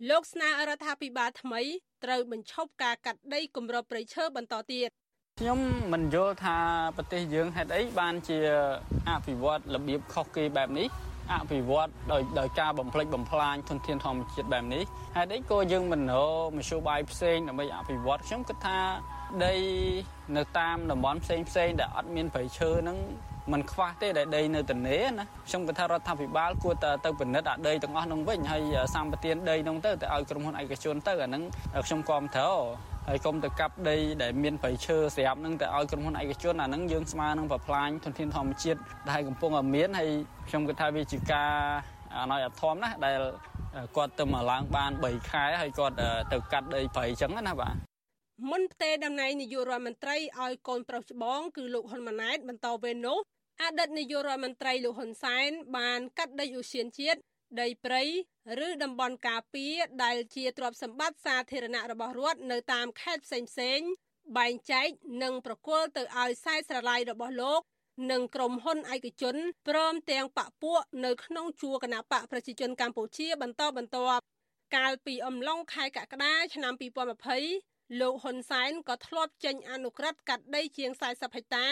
[0.10, 1.62] លោកស្នើរដ្ឋាភិបាលថ្មី
[2.04, 4.89] ត្រូវបញ្ឈប់ការកាត់ដីគម្របព្រៃឈើបន្តទៀត
[5.39, 5.60] ខ្ញុំ
[5.93, 6.58] មិនយល់ថា
[6.97, 8.39] ប្រទេសយើងហេតុអីបានជា
[9.10, 10.88] អភិវឌ្ឍរបៀបខុសគេបែបនេះ
[11.31, 14.83] អភិវឌ្ឍដោយដោយការបំផ្លិចបំផ្លាញធនធានធម្មជាតិបែបនេះ
[15.15, 18.77] ហេតុអីក៏យើងមិនរកមធ្យោបាយផ្សេងដើម្បីអភិវឌ្ឍខ្ញុំគិតថា
[19.45, 19.55] ដី
[20.38, 22.97] នៅតាមតំបន់ផ្សេងផ្សេងដែលអត់មានព្រៃឈើហ្នឹង
[23.51, 28.62] มันខ្វះទេដែលដីនៅទនេណាខ្ញុំគិតថារដ្ឋាភិបាលគួរតែទៅពិនិត្យអាដីទាំងអស់នោះវិញហើយ
[28.95, 31.43] សម្បទានដីនោះទៅទៅឲ្យក្រុមហ៊ុនឯកជនទៅអាហ្នឹង
[31.88, 32.47] ខ្ញុំគាំទ្រ
[33.07, 40.09] ហើយកុំទៅកាប់ដីដែលមានព្រៃឈើស្រាប់នឹងទៅឲ្យក្រុមហ៊ុនឯកជនអាហ្នឹងយើងស្មើនឹងប្រផ្លាញធនធានធម្មជាតិដែលកំពុងតែមានហើយ
[40.49, 41.51] ខ្ញុំគិតថាវាជាការ
[42.17, 43.19] អណោយអធមណាដែល
[43.95, 45.95] គាត់ទៅមកឡើងបាន3ខែហើយគាត់
[46.31, 47.75] ទៅកាត់ដីព្រៃអញ្ចឹងណាបាទ
[48.51, 53.19] មុនផ្ទេតំណែងនាយករដ្ឋមន្ត្រីឲ្យកូនប្រុសច្បងគឺលោកហ៊ុនម៉ាណែតបន្តវេននោះ
[53.61, 57.19] អតីតនាយករដ្ឋមន្ត្រីលោកហ៊ុនសែនបានកាត់ដីឧស្សាហជាតិ
[57.61, 58.03] ដីព្រៃ
[58.67, 63.89] ឬតំបន់ការពារដែលជាទ្រព្យសម្បត្តិសាធារណៈរបស់រដ្ឋនៅតាមខេត្តផ្សេងៗ
[64.37, 64.87] បែងចែក
[65.23, 67.61] និងប្រគល់ទៅឲ្យខ្សែស្រឡាយរបស់លោក
[68.11, 69.35] និងក្រុមហ៊ុនឯកជន
[69.67, 74.23] ព្រមទាំងបពពួកនៅក្នុងជួរគណៈបកប្រជាជនកម្ពុជាបន្តបន្ទាប់
[74.75, 76.73] កាលពីអំឡុងខែកក្កដាឆ្នាំ
[77.37, 81.67] 2020លោកហ៊ុនសែនក៏ធ្លាប់ចេញអនុក្រឹត្យកាត់ដីជាង40ហិកតា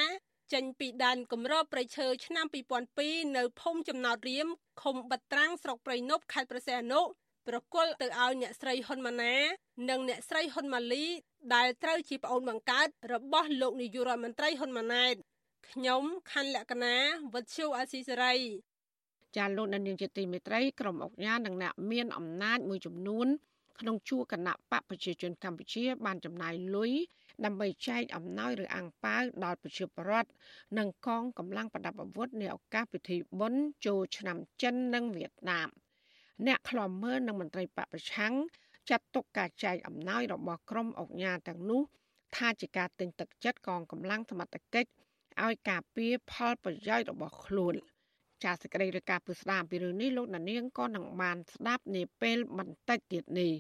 [0.54, 2.46] ចេញពីដែនគម្របព្រៃឈើឆ្នាំ
[2.92, 4.48] 2002នៅភូមិចំណោតរៀម
[4.82, 7.02] ឃុំបិតត្រាំងស្រុកព្រៃនប់ខេត្តព្រះសីហនុ
[7.48, 9.36] ប្រគល់ទៅឲ្យអ្នកស្រីហ៊ុនម៉ាណែ
[9.90, 11.06] និងអ្នកស្រីហ៊ុនម៉ាលី
[11.56, 15.16] ដែលត្រូវជាប្អូនបង្កើតរបស់លោកនាយករដ្ឋមន្ត្រីហ៊ុនម៉ាណែត
[15.70, 16.96] ខ្ញុំខណ្ឌលក្ខណា
[17.34, 18.36] វុទ្ធុអាស៊ីសេរី
[19.36, 23.28] ចាលោកនាងជាទីមេត្រីក្រុមអង្គការនិងអ្នកមានអំណាចមួយចំនួន
[23.80, 26.92] ក្នុងជួរគណៈបកប្រជាជនកម្ពុជាបានចំណាយលុយ
[27.46, 30.30] ដើម្បីចែកអំណោយឬអាំងប៉ាវដល់ប្រជាពលរដ្ឋ
[30.78, 35.70] និងកងកម្លាំងប្រដាប់អាវុធในឱកាសពិធីបុណ្យចូលឆ្នាំចិននិងវៀតណាម
[36.48, 38.34] អ្នកខ្លំមើលនិងមន្ត្រីបពប្រឆាំង
[38.90, 41.82] ចាត់ទុកការចែកអំណោយរបស់ក្រុមអង្គការទាំងនោះ
[42.36, 44.90] ថាជាការទិញទឹកចិត្តកងកម្លាំងសមត្ថកិច្ច
[45.44, 47.76] ឲ្យការពារផលប្រយោជន៍របស់ខ្លួន
[48.44, 53.54] ចាសសេចក្តីរាយការណ៍ពីស្ដាមពីរឿងនេះលោកណានៀងក៏នឹងបានស្ដាប់នាពេលបន្តិចទៀតនេះ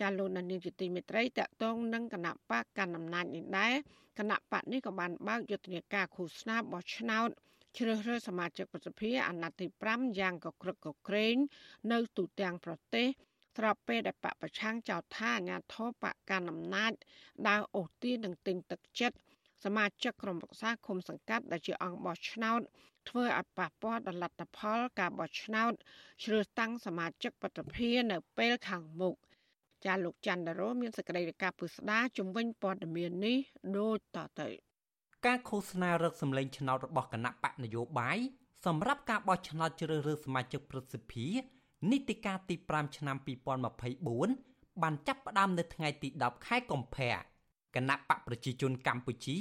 [0.00, 3.74] ចាលោកនានីជាទីមេត្រីតកតងនឹងគណៈបកកណ្ដាលអំណាចនេះដែរ
[4.18, 7.28] គណៈបកនេះក៏បានបើកយុទ្ធនាការឃោសនាបោះឆ្នោត
[7.78, 11.36] ជ្រើសរើសសមាជិកប្រសិទ្ធិអាណត្តិទី5យ៉ាងកក្រឹកកក្រែង
[11.92, 13.06] នៅទូទាំងប្រទេស
[13.56, 16.92] ស្របពេលដែលបកប្រឆាំងចោទថាអាញាធរបកកណ្ដាលអំណាច
[17.48, 19.16] ដើរអូសទាញនឹងទិញទឹកចិត្ត
[19.64, 22.60] សមាជិកក្រុមប្រឹក្សាឃុំសង្កាត់ដែលជាអង្គបោះឆ្នោត
[23.08, 25.72] ធ្វើឲ្យប៉ះពាល់ដល់លទ្ធផលការបោះឆ្នោត
[26.24, 29.14] ជ្រើសតាំងសមាជិកប្រតិភិនៅពេលខាងមុខ
[29.86, 33.36] ចាលោកច័ន្ទរោមានសេចក្តីរាយការណ៍ពុស្ដាជំវិញព័ត៌មាននេះ
[33.78, 34.48] ដូចតទៅ
[35.26, 38.18] ការឃោសនារឹកសម្លេងឆ្នោតរបស់គណៈបកនយោបាយ
[38.66, 41.26] សម្រាប់ការបោះឆ្នោតជ្រើសរើសសមាជិកប្រសិទ្ធិ
[41.90, 43.16] នីតិកាលទី5ឆ្នាំ
[44.04, 47.14] 2024បានចាប់ផ្ដើមនៅថ្ងៃទី10ខែកុម្ភៈ
[47.74, 49.38] គណៈបកប្រជាជនកម្ពុជា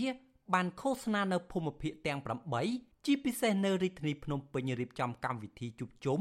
[0.53, 2.19] បានឃោសនានៅភូមិភាគទាំង
[2.63, 6.19] 8ជាពិសេសនៅរាជធានីភ្នំពេញរៀបចំកម្មវិធីជួបជុំ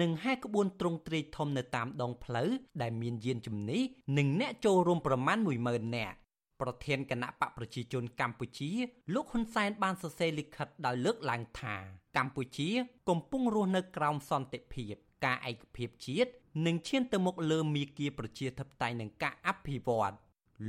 [0.00, 2.48] និងហែក្បួនទ្រង់ទ្រាយធំនៅតាមដងផ្លូវ
[2.82, 3.82] ដែលមានយានជំនិះ
[4.18, 6.16] និងអ្នកចូលរួមប្រមាណ10000នាក់
[6.60, 8.70] ប្រធានគណៈបកប្រជាជនកម្ពុជា
[9.14, 11.76] លោកហ៊ុនសែនបានសរសេរលិខិតដោយលើកឡើងថា
[12.16, 12.68] កម្ពុជា
[13.08, 16.30] កំពុងរស់នៅក្រោមសន្តិភាព ការឯកភាពជាតិ
[16.66, 20.14] និងឈានទៅមុខលើមាគ៌ាប្រជាធិបតេយ្យនិងការអភិវឌ្ឍ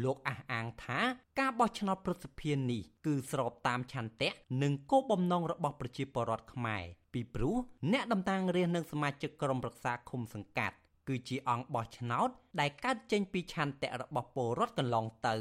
[0.04, 1.00] លោកអះអាងថា
[1.40, 4.30] ការបោះឆ្នោតប្រសិទ្ធភាពនេះគឺស្របតាមឆន្ទៈ
[4.64, 7.56] និងគោលបំណងរបស់ប្រជាពលរដ្ឋខ្មែរ ពីព្រោះ
[7.92, 10.76] អ្នកតំណាងរាស្ត្រនិងសមាជិកក្រុមប្រឹក្សាឃុំសង្កាត់
[11.08, 15.36] គឺជាអង្គបោះឆ្នោត ដែលកើតចេញពីឆន្ទៈរបស់ពលរដ្ឋកន្លងទៅ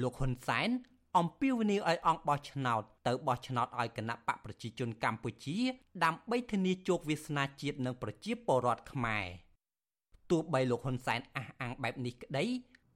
[0.00, 0.68] លោកហ៊ុនសែន
[1.18, 5.58] អំពាវនាវឲ្យអង្គបោះឆ្នោតទៅបោះឆ្នោតឲ្យគណៈបកប្រជាជនកម្ពុជា
[6.04, 9.26] ដើម្បីធានាជោគវាសនាជាតិនិងប្រជាពលរដ្ឋខ្មែរ
[10.30, 12.44] ទោះបីលោកហ៊ុនសែនអះអាងបែបនេះក្តី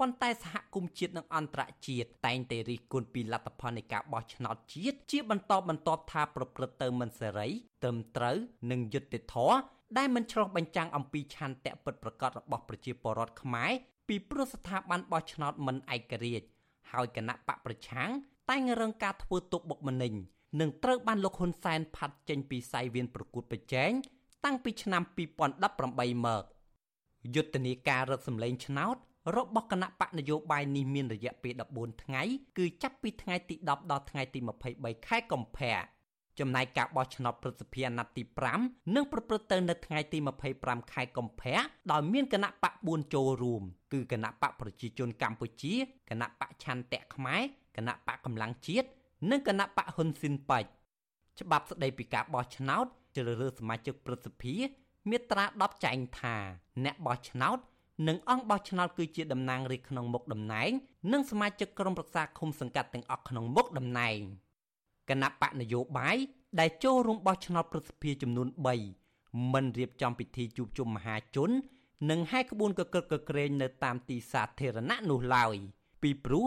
[0.00, 7.48] ប៉ុន្តែសហគមន៍ជាតិនិងអន្តរជាតិតែងតែរិះគន់ពីលទ្ធផលនៃការបោះឆ្នោតជាតិជាបន្តបន្ទាប់ថាប្រព្រឹត្តទៅមិនសេរី
[7.82, 8.36] ត្រឹមត្រូវ
[8.70, 9.56] និងយុត្តិធម៌
[9.98, 13.70] ដែលមិនឆ្លុះបញ្ចាំងអំពីឆន្ទៈពិតប្រាកដរបស់ប្រជាពលរដ្ឋខ្មែរ
[14.08, 16.46] ពីព្រោះស្ថាប័នបោះឆ្នោតមិនឯករាជ្យ
[16.92, 18.10] ហើយគណៈបកប្រឆាំង
[18.50, 20.12] តែងរឹងការធ្វើទុកបុកម្នេញ
[20.60, 23.90] នឹងត្រូវបានលោកហ៊ុនសែនផាត់ចេញពីសាយវៀនប្រកួតប្រជែង
[24.44, 25.02] តាំងពីឆ្នាំ
[25.64, 26.44] 2018មក
[27.34, 28.96] យុទ្ធនាការរឹតសម្លេងឆ្នោត
[29.34, 32.22] របស់គណៈបកនយោបាយនេះមានរយៈពេល14ថ្ងៃ
[32.58, 34.38] គឺចាប់ពីថ្ងៃទី10ដល់ថ្ងៃទី
[34.72, 35.74] 23ខែកុម្ភៈ
[36.38, 38.22] ចំណែកការបោះឆ្នោតប្រសិទ្ធិអាណត្តិទី
[38.58, 40.18] 5នឹងប្រព្រឹត្តទៅនៅថ្ងៃទី
[40.54, 41.58] 25ខែកុម្ភៈ
[41.92, 43.62] ដោយមានគណៈបក4ចូលរួម
[43.92, 45.74] គឺគណៈបកប្រជាជនកម្ពុជា
[46.10, 47.42] គណៈបកឆន្ទៈខ្មែរ
[47.76, 48.88] គណៈបកកម្លាំងជាតិ
[49.30, 50.68] និងគណៈបកហ៊ុនស៊ីនប៉ាច់
[51.40, 52.86] ច្បាប់ស្តីពីការបោះឆ្នោត
[53.16, 54.54] ជ្រើសរើសសមាជិកប្រសិទ្ធិ
[55.10, 56.36] មាត្រា10ចែងថា
[56.84, 57.58] អ្នកបោះឆ្នោត
[58.08, 60.70] និងអង្គបោះឆ្នោតគឺជាតំណាងរាស្ត្រក្នុងមុខតំណែង
[61.12, 64.18] និងសមាជិកក្រុមប្រឹក្សាឃុំសង្កាត់ទាំងអស់ក្នុងមុខតំណែង
[65.10, 66.16] គណៈបកនយោបាយ
[66.60, 68.48] ដែលចូលរួមបោះឆ្នោតប្រសិទ្ធភាពចំនួន
[69.00, 71.50] 3មិនរៀបចំពិធីជួបជុំមហាជន
[72.10, 75.56] និងហែក្បួនកកិតកក្រែងនៅតាមទីសាធារណៈនោះឡើយ
[76.02, 76.46] ពីព្រោះ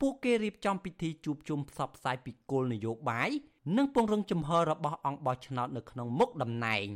[0.00, 3.30] ពួកគេរៀបចំពិធីជួបជុំផ្សព្វផ្សាយពីគោលនយោបាយ
[3.76, 6.88] និងពង្រឹងជំហររបស់អង្គបោះឆ្នោតនៅក្នុងមុខតំណែង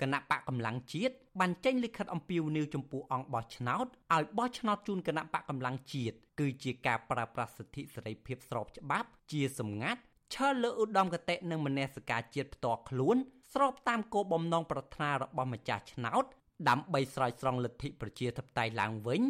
[0.00, 10.00] គណៈបកកម្លាំងជាតិបានចេញលិខិតអំពាវនាវចំពោះអង្គបោះឆ្នោតឲ្យបោះឆ្នោតជូនគណៈបកកម្លាំងជាតិគឺជាការប្រើប្រាស់សិទ្ធិសេរីភាពស្របច្បាប់ជាសម្ងាត់
[10.34, 13.16] ឈលលើឧត្តមគតិនិងមនសិការជាតិផ្ទាល់ខ្លួន
[13.52, 16.24] ស្របតាមគោលបំណងប្រាថ្នារបស់ម្ចាស់ឆ្នោត
[16.68, 19.20] ដើម្បីស្រោចស្រង់លទ្ធិប្រជាធិបតេយ្យឡើងវិញ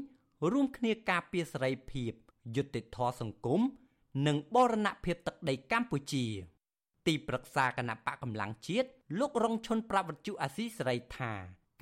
[0.53, 2.13] រួមគ្នាការពារសេរីភាព
[2.57, 3.61] យុត្តិធម៌សង្គម
[4.27, 6.27] និងបរណភាពទឹកដីកម្ពុជា
[7.07, 8.89] ទីប្រឹក្សាគណៈបកកម្លាំងជាតិ
[9.19, 11.33] លោករងឈុនប្រាប់វិទ្យុអាស៊ីសេរីថា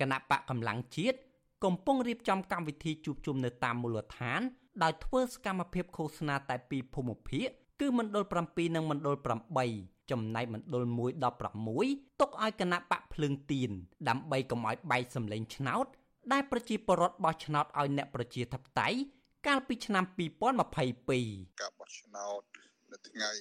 [0.01, 1.17] គណៈបកកម្លាំងជាតិ
[1.63, 4.41] កំពុងរៀបចំកម្មវិធីជួបជុំនៅតាមមូលដ្ឋាន
[4.83, 7.47] ដោយធ្វើសកម្មភាពឃោសនាតែពីភូមិភាគ
[7.81, 9.15] គឺមណ្ឌល7និងមណ្ឌល
[9.63, 11.37] 8ចំណែកមណ្ឌល1ដល់
[11.79, 13.71] 6ទុកឲ្យគណៈបកភ្លើងទៀន
[14.09, 15.85] ដើម្បីកុំឲ្យបែកសម្លេងឆ្នោត
[16.31, 18.97] ដែលប្រជាពលរដ្ឋបោះឆ្នោតឲ្យអ្នកប្រជាធិបតេយ្យ
[19.47, 22.41] កាលពីឆ្នាំ2022ការបោះឆ្នោត
[22.95, 23.31] នៅថ្ងៃ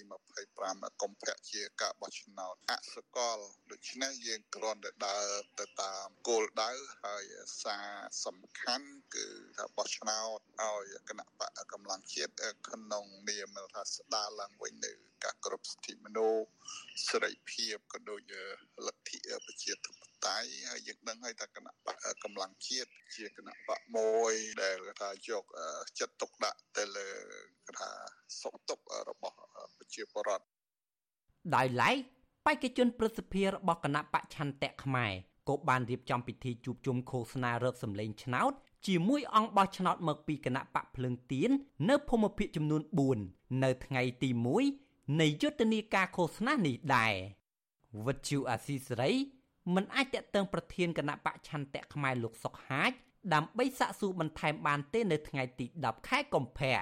[0.44, 3.38] 25កុម្ភៈជាការបោះឆ្នោតអសកល
[3.70, 5.28] ដូច្នេះយើងគ្រាន់តែដើរ
[5.60, 6.70] ទៅតាមគោលដៅ
[7.04, 7.24] ហើយ
[7.62, 7.88] សារ
[8.24, 12.32] សំខាន់គឺថាបោះឆ្នោតឲ្យគណៈបកកម្លាំងជាតិ
[12.68, 14.92] ក្នុងនាមថាស្ដារឡើងវិញនៅ
[15.24, 16.44] ការគ្រប់សិទ្ធិមនុស្ស
[17.08, 18.32] សេរីភាពក៏ដូច
[18.86, 25.44] លទ្ធិប្រជាធិបតេយ្យហើយយើងដឹងហើយថាគណៈបកកម្លាំងជាតិជាគណៈបកមួយដែលថាយក
[26.00, 27.08] ចិត្តទុកដាក់ទៅលើ
[27.80, 27.90] ថា
[28.40, 29.43] សុខទុក្ខរបស់
[29.94, 30.44] ប្រជាពលរដ្ឋ
[31.54, 31.96] ដោយឡែក
[32.46, 35.12] បេក្ខជនប្រសិទ្ធិរបស់គណៈបច្ឆន្ទៈខ្មែរ
[35.48, 38.52] ក៏បានរៀបចំពិធីជួបជុំឃោសនារកសម្លេងឆ្នោត
[38.86, 41.50] ជាមួយអង្គបោះឆ្នោតមកពីគណៈបកភ្លឹងទៀន
[41.88, 42.82] នៅភូមិភាគចំនួន
[43.22, 44.30] 4នៅថ្ងៃទី
[44.74, 47.14] 1នៃយុទ្ធនាការឃោសនានេះដែរ
[48.06, 49.12] វិទ្យុអាស៊ីសេរី
[49.74, 52.92] មិនអាចតេតឹងប្រធានគណៈបកឆន្ទៈខ្មែរលោកសុកហាជ
[53.34, 56.76] ដើម្បីសាក់សួរបន្ថែមបានទេនៅថ្ងៃទី10ខែកុម្ភៈ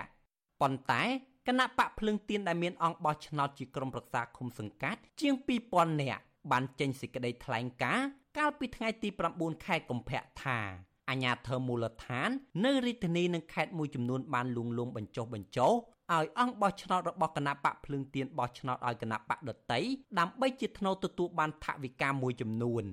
[0.60, 1.02] ប៉ុន្តែ
[1.48, 5.34] គណៈបកភ្លើងទៀនដែលមានអង្គបោះឆ្នោតជាក្រុមប្រឹក្សាឃុំសង្កាត់ជាង
[5.68, 8.06] 2000នាក់បានចេញសេចក្តីថ្លែងការណ៍
[8.38, 10.58] កាលពីថ្ងៃទី9ខែកុម្ភៈថា
[11.10, 12.30] អាញាធិមូលដ្ឋាន
[12.64, 19.80] នៅរាជធានីនិងខេត្តមួយចំនួនបានលួងលោមបញ្ចុះបញ្ចោឲ្យអង្គបោះឆ្នោតរបស់គណៈបកភ្លើងទៀនបោះឆ្នោតឲ្យគណៈបកដតី
[20.18, 22.84] ដើម្បីជាថ្នូវទទួលបានថវិកាមួយចំនួន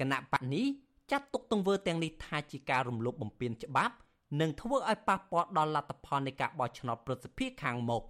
[0.00, 0.66] គណៈបកនេះ
[1.10, 3.94] ចាត់ទុកទង្វើទាំងនេះថាជាការរំលោភបំពានច្បាប់
[4.40, 8.02] និងធ្វើឲ្យប៉ះពាល់ដល់លទ្ធផលនៃការបោះឆ្នោតប្រសិទ្ធភាពខាងមុខ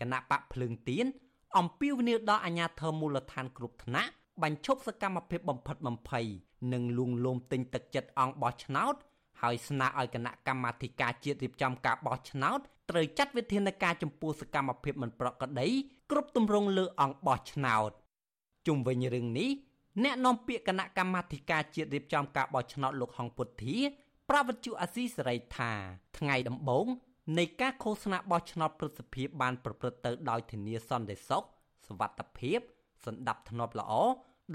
[0.00, 1.06] គណៈបកភ្លើងទៀន
[1.58, 4.10] អំពាវនាវដល់អាជ្ញាធរមូលដ្ឋានគ្រប់ថ្នាក់
[4.42, 6.26] បញ្ឈប់សកម្មភាពបំផិតបំភ័យ
[6.72, 8.94] និងលួងលោមទិញទឹកចិត្តអង្គបោះឆ្នោត
[9.42, 12.58] ហើយស្នើឲ្យគណៈកម្មាធិការជាតិរៀបចំការបោះឆ្នោត
[12.90, 15.68] ត្រូវចាត់វិធានការចំពោះសកម្មភាពមិនប្រក្រតី
[16.10, 17.90] គ្រប់ទម្រង់លើអង្គបោះឆ្នោត
[18.66, 19.50] ជុំវិញរឿងនេះ
[20.02, 23.76] អ្នកនាំពាក្យគណៈកម្មាធិការជាតិរៀបចំការបោះឆ្នោតលោកហងពុទ្ធា
[24.29, 25.71] ប្រវត្តិជអាស៊ីសេរីថា
[26.17, 26.87] ថ្ងៃដំបូង
[27.37, 31.43] នៃការឃោសនាបោះឆ្នោតប្រសិទ្ធភាពបានប្រព្រឹត្តទៅដោយធានាសន្តិសុខ
[31.87, 32.59] សวัสดิភាព
[33.05, 33.93] សន្តិភាពល្អ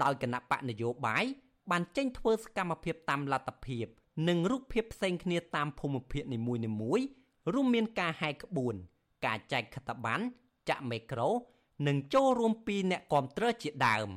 [0.03, 1.25] ដោយគណៈបកនយោបាយ
[1.71, 3.85] បានចេញធ្វើសកម្មភាពតាមលទ្ធភាព
[4.27, 7.05] និងរូបភាពផ្សេងគ្នាតាមភូមិភាគនីមួយៗ
[7.53, 8.75] រួមមានការហែកក្បួន
[9.25, 10.23] ការចែកខិត្តប័ណ្ណ
[10.69, 11.29] ចាក់មេក្រូ
[11.87, 14.09] និងចូលរួមពីអ្នកគាំទ្រជាដើម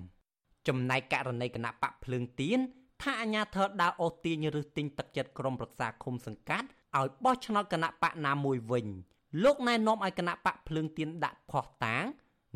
[0.69, 2.61] ចំណែកករណីគណៈបកភ្លើងទៀន
[3.02, 8.88] ថាអាញាធរដើរអូសទាញឬទិញទឹកចិត្តក្រុមប្រឹក្សាឃុំសង្កាត់ឲ្យបោះឆ្នោតគណៈបកណាមួយវិញ
[9.44, 12.04] លោកណែនាំឲ្យគណៈបកភ្លើងទៀនដាក់ផោះតាង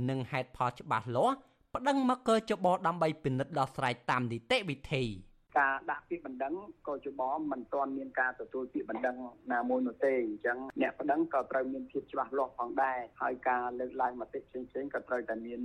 [0.10, 1.36] និងហេតុផលច្បាស់លាស់
[1.76, 5.04] ប្តឹងមកកចបដើម្បីពិនិត្យដោះស្រាយតាមនីតិវិធី
[5.60, 6.54] ការដាក់ពាក្យបណ្ដឹង
[6.88, 9.18] ក៏ជបមិនទាន់មានការទទួលពាក្យបណ្ដឹង
[9.54, 15.62] ណាមួយនោះទេអញ្ចឹងអ្នកបណ្ដឹងក៏ត្រូវមានភាពច្បាស់លាស់ផងដែរហើយការលើកឡើងមតិផ្សេងៗក៏ត្រូវតែមាន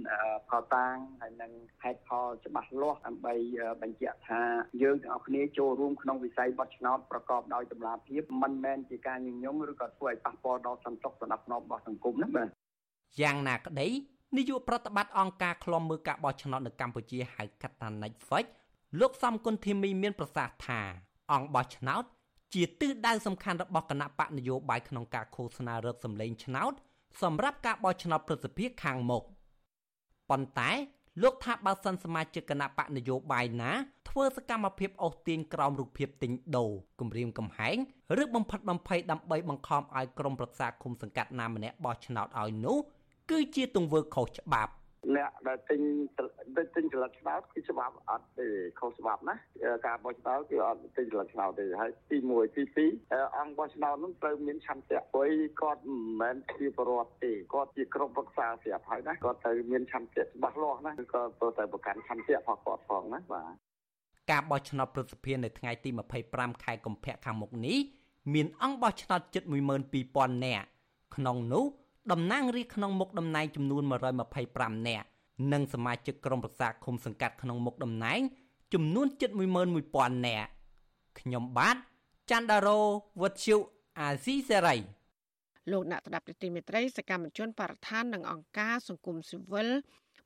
[0.48, 1.52] ផលតាងហើយនឹង
[1.83, 3.35] ហេតុផលច្បាស់លាស់ដើម្បី
[3.83, 4.42] បញ្ជាក់ថា
[4.83, 12.48] យើងទាំងអស់គ្នាចូលរួមក្នុងវិស័យបោះឆ្នោតប្រកបដោយតម្លាភាពមិនមែនជាការញញឹមឬក៏ធ្វើឲ្យប៉ះពាល់ដល់សន្តិសុខសណ្ដាប់ធ្នាប់របស់សង្គមណាបាទ
[13.20, 13.88] យ៉ាងណាក្តី
[14.37, 18.46] នាយកប្រតិបត្តិអង្គការឃ្លាំមើលការបោះឆ្នោតនៅកម្ពុជាហៅកាត់ថា Netflix
[19.00, 20.81] លោកសំគុណធីមីមានប្រសាសន៍ថា
[21.33, 22.05] អង្គបោះឆ្នោត
[22.55, 26.72] ជាទិសដៅសំខាន់របស់គណៈបកនយោបាយក្នុងការឃោសនារឹតសម្លេងឆ្នោត
[27.22, 29.22] សម្រាប់ការបោះឆ្នោតប្រសិទ្ធភាពខាងមុខ
[30.31, 30.70] ប៉ុន្តែ
[31.22, 33.72] លោកថាបើសិនសមាជិកគណៈបកនយោបាយណា
[34.09, 37.76] ធ្វើសកម្មភាពអូសទាញក្រោមរូបភាពទិញដូរគម្រាមកំហែង
[38.22, 42.78] ឬបំផិតបំភ័យដើម្បីបង្ខំឲ្យក្រុមប្រឹក្សាគុំសង្កាត់ណាម្នាក់បោះឆ្នោតឲ្យនោះ
[43.31, 44.72] គឺជាទង្វើខុសច្បាប់
[45.16, 45.80] អ្នកដែលទិញ
[46.76, 48.46] ទិញចលឹកឆ្នោតគឺច្បាប់អត់ទេ
[48.80, 49.36] ខុសច្បាប់ណា
[49.86, 52.62] ការបោះឆ្នោតគឺអត់ទិញចលឹកឆ្នោតទេហើយទី1ទី
[53.06, 63.52] 2អង្គបោះឆ្នោតនោះត្រូវមានឆន្ទៈព្រោះគាត់មិនមែនជាបរិវត្តទេគាត់ជាក្រុមប្រឹក្សាស្រាប់ហើយណាគាត់ត្រូវមានឆន្ទៈច្បាស់លាស់ណាគឺគាត់ត្រូវតែប្រកាន់ឆន្ទៈរបស់គាត់ផងណាបាទ
[64.30, 65.90] ការបោះឆ្នោតប្រសិទ្ធភាពនៅថ្ងៃទី
[66.26, 67.78] 25ខែកុម្ភៈខាងមុខនេះ
[68.34, 69.42] មានអង្គបោះឆ្នោតជិត
[69.94, 70.66] 12000នាក់
[71.16, 71.64] ក្នុងនោះ
[72.10, 73.82] តំណាងរាស្ត្រក្នុងមុខតំណែងចំនួន
[74.34, 75.06] 125នាក់
[75.52, 78.20] និងសមាជិកក្រុមប្រឹក្សាឃុំសង្កាត់ក្នុងមុខតំណែង
[78.74, 79.30] ចំនួនជិត
[79.78, 80.48] 11000នាក់
[81.20, 81.76] ខ្ញុំបាទ
[82.30, 82.80] ច័ន្ទដារោ
[83.20, 83.56] វុទ្ធុ
[84.00, 84.76] អាស៊ីសេរី
[85.70, 89.68] លោកអ្នកស្ដាប់ទីមេត្រីសកម្មជនបរិស្ថាននិងអង្គការសង្គមស៊ីវិល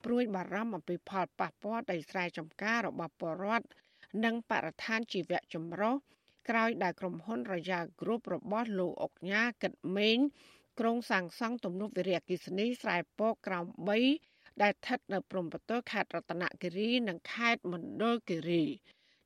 [0.04, 3.66] ព្រួយបារម្ភអំពីផលប៉ះពាល់ដល់ស្រែចម្ការរបស់ពលរដ្ឋ
[4.24, 5.94] និងបរិស្ថានជីវៈចម្រុះ
[6.48, 10.18] ក្រោយដែលក្រុមហ៊ុន Royal Group របស់លោកអុកញ៉ាកិតមេង
[10.80, 13.66] ក្រុងសាងសង់ទំនប់វារីអគ្គិសនីស្រែពកក្រោម
[14.12, 18.64] 3ដែលស្ថិតនៅព្រំប្រទល់ខេត្តរតនគិរីនិងខេត្តមណ្ឌលគិរី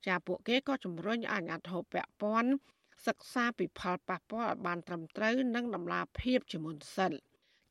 [0.07, 2.53] ចាពួកគេក៏ជំរុញឲ្យអាជ្ញាធរពាក់ព័ន្ធ
[3.07, 7.13] សិក្សាពីផលប៉ះពាល់ឲ្យបានត្រឹមត្រូវនិងតម្លាភាពជាមុនសិន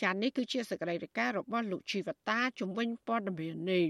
[0.04, 3.88] ចានេះគឺជាសកម្មភាពរបស់លោកជីវតាជំវិញព័ត៌មាននេះ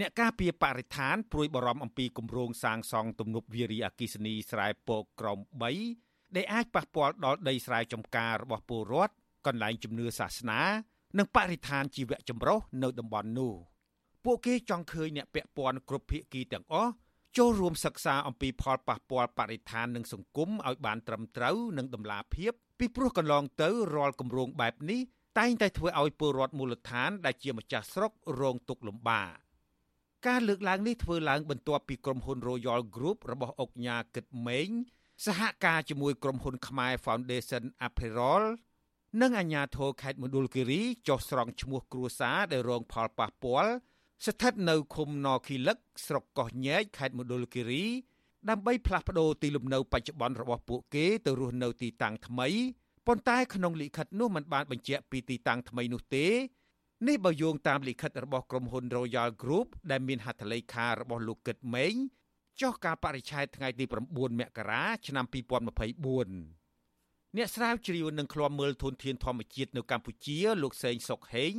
[0.00, 9.14] អ្នកការពារបរិស្ថានព្រួយបារម្ភអំពីគម្រោងសាងសង់ទំនប់វារីអគ្គិសនីស្រែពកក្រោម3 ដែលអាចប៉ះពាល់ដល់ដីស្រែចម្ការរបស់ពលរដ្ឋ
[9.46, 10.60] កន្លែងជំនឿសាសនា
[11.18, 13.54] និងបរិស្ថានជីវៈចម្រុះនៅតំបន់នោះ
[14.24, 16.92] ពួកគេចង់ឃើញអ្នកពាក់ព័ន្ធគ្រប់ភាគីទាំងអស់
[17.36, 25.00] ចូលរួមសិក្សាអំពីផលប៉ះពាល់បរិស្ថាននិងសង្គមឲ្យបានត្រឹមត្រូវនិងតម្លាភាពពីព្រោះកន្លងទៅរាល់គម្រោងបែបនេះ
[25.38, 29.30] តែងតែធ្វើឲ្យពលរដ្ឋមូលដ្ឋានដែលជាម្ចាស់ស្រុករងទុក្ខលំបាក
[30.26, 34.70] ការលើកឡើងនេះធ្វើឡើងបន្ទាប់ពីក្រុមហ៊ុន Royal Group របស់អុកញ៉ាគិតម៉េង
[35.24, 38.44] សហការជាមួយក្រុមហ៊ុនខ្មែរ Foundation Apparel
[39.20, 43.72] និងអាជ្ញាធរខេត្តមណ្ឌលគិរីចុះស្រង់ឈ្មោះគ្រួសារដែលរងផលប៉ះពាល់
[44.26, 47.84] ស្ថិតនៅឃុំនគីលឹកស្រុកកោះញែកខេត្តមណ្ឌលគិរី
[48.50, 52.48] ដើម្បីផ្លាស់ប្តូរទីលំនៅបច្ចុប្បន្នរបស់ពួកគេទៅរស់នៅទីតាំងថ្មី
[53.06, 56.26] ប៉ុន្តែក្នុងលិខិតនោះមិនបានបញ្ជាក់ពីទីតាំងថ្មីនោះទេ
[57.08, 61.94] នេះបើយោងតាមលិខិតរបស់ក្រុមហ៊ុន Royal Group ដែលមានហត្ថលេខារបស់លោកកឹតម៉េង
[62.60, 65.34] ចុះកាលបរិច្ឆេទថ្ងៃទី9មករាឆ្នាំ2024
[67.36, 71.54] អ្នកស្រាវជ្រាវនឹងឃ្លាំមើលធនធានធម្មជាតិនៅកម្ពុជា លោកសេងសុកហេង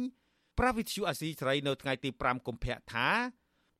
[0.59, 3.09] ប្រាវិទ្យូអាស៊ីសេរីនៅថ្ងៃទី5កុម្ភៈថា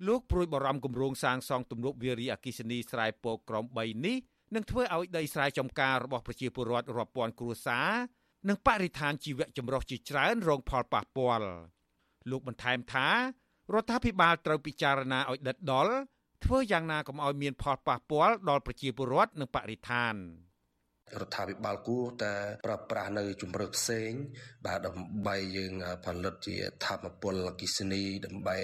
[0.08, 4.17] លោកព្រួយបារម្ភគម្រោងសាងសង់ទំនប់វារីអគ្គិសនីស្រែពកក្រម3នេះ
[4.56, 7.89] នឹងធ្វើឲ្យដីស្រែចម្ការរបស់ប្រជាពលរដ្ឋរាប់ពាន់គ្រួសារ
[8.49, 11.47] និងបរិស្ថានជីវៈចម្រុះជាច្រើនរងផលប៉ះពាល់
[12.30, 13.08] លោកបន្ថែមថា
[13.73, 15.95] រដ្ឋាភិបាលត្រូវពិចារណាឲ្យដិតដល់
[16.43, 20.15] ធ្វើយ៉ាងណាកុំឲ្យមានផលប៉ះពាល់ដល់ប្រជាពលរដ្ឋនិងបរិស្ថាន
[21.21, 22.34] រដ្ឋាភិបាលគួរតែ
[22.65, 24.12] ប្រើប្រាស់នៅជំរើសផ្សេង
[24.65, 25.73] បាទដើម្បីយើង
[26.06, 28.58] ផលិតជាធម្មពលអគិសនីដើម្បី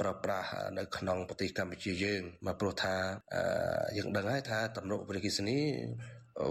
[0.00, 2.96] ប្រើប្រាស់នៅក្នុងប្រទេសកម្ពុជាយើងមកព្រោះថា
[3.96, 5.58] យើងដឹងហើយថាទំនប់អគិសនី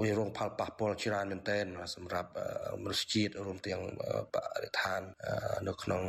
[0.04, 2.30] វារងផលប៉ះពាល់ច្រើនមែនទែនសម្រាប់
[2.82, 3.82] មនុស្សជាតិរួមទាំង
[4.34, 5.02] បរិស្ថាន
[5.68, 6.02] នៅក្នុង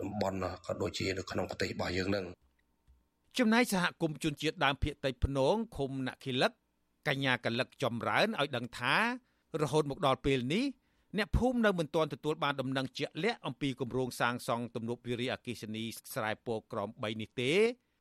[0.00, 2.26] តំបន់ក៏ដូចជានៅក្នុងប្រទេសរបស់យើងនឹង
[3.38, 6.52] ចំណែកសហគមន៍ជនជាតិដើមភាគតិចភ្នងឃុំណាខិលឹក
[7.08, 8.96] កញ្ញាកលឹកចម្រើនឲ្យដឹងថា
[9.62, 10.64] រហូតមកដល់ពេលនេះ
[11.16, 17.52] អ្នកភូមិនៅមិនទាន់ទទួលបានដំណឹងជាក់លាក់អំពីគម្រោងសាងសង់ទំនប់វារីអគ្គិសនីស្រែពរក្រម3នេះទេ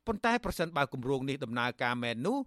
[0.07, 2.37] ប៉ុន្តែប្រសិនបើគម្រោងនេះដំណើរការមែននោះ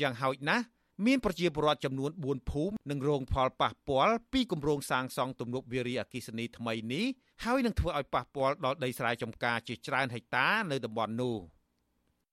[0.00, 0.64] យ៉ាងហោចណាស់
[1.06, 7.06] មានប្រជាពលរដ្ឋចំនួន4ភូមិនឹងរងផលប៉ះពាល់ពីគម្រោងសាងសង់ទំនប់វារីអគ្គិសនីថ្មីនេះ
[7.44, 11.38] ហើយនឹងធ្វើឲ្យប៉ះពាល់ដល់ដីស្រែចម្ការជាច្រើនហិកតានៅតំបន់នោះ។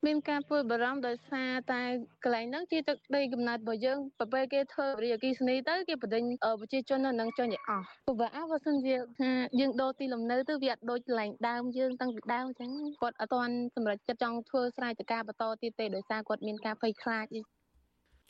[0.08, 1.82] មានការព្រួយបារម្ភដោយសារតែ
[2.24, 4.00] កន្លែងហ្នឹងជាទឹកដីកំណត់របស់យើង
[4.34, 6.24] ពេលគេធ្វើរីអគិសនីទៅគេបដិញ
[6.60, 17.26] ប្រជាជននៅនឹងចេញឲ្យអស់ព្រោះបើអស់បើសិនជាថាយើងដូរទីលំនៅទៅវាអត់ដូចកន្លែងដើមយើងតាំងពីដើមអញ្ចឹងគាត់អត់ទាន់សម្រេចចិត្តចង់ធ្វើស្រែចម្ការបន្តទៀតទេដោយសារគាត់មានការភ័យខ្លាច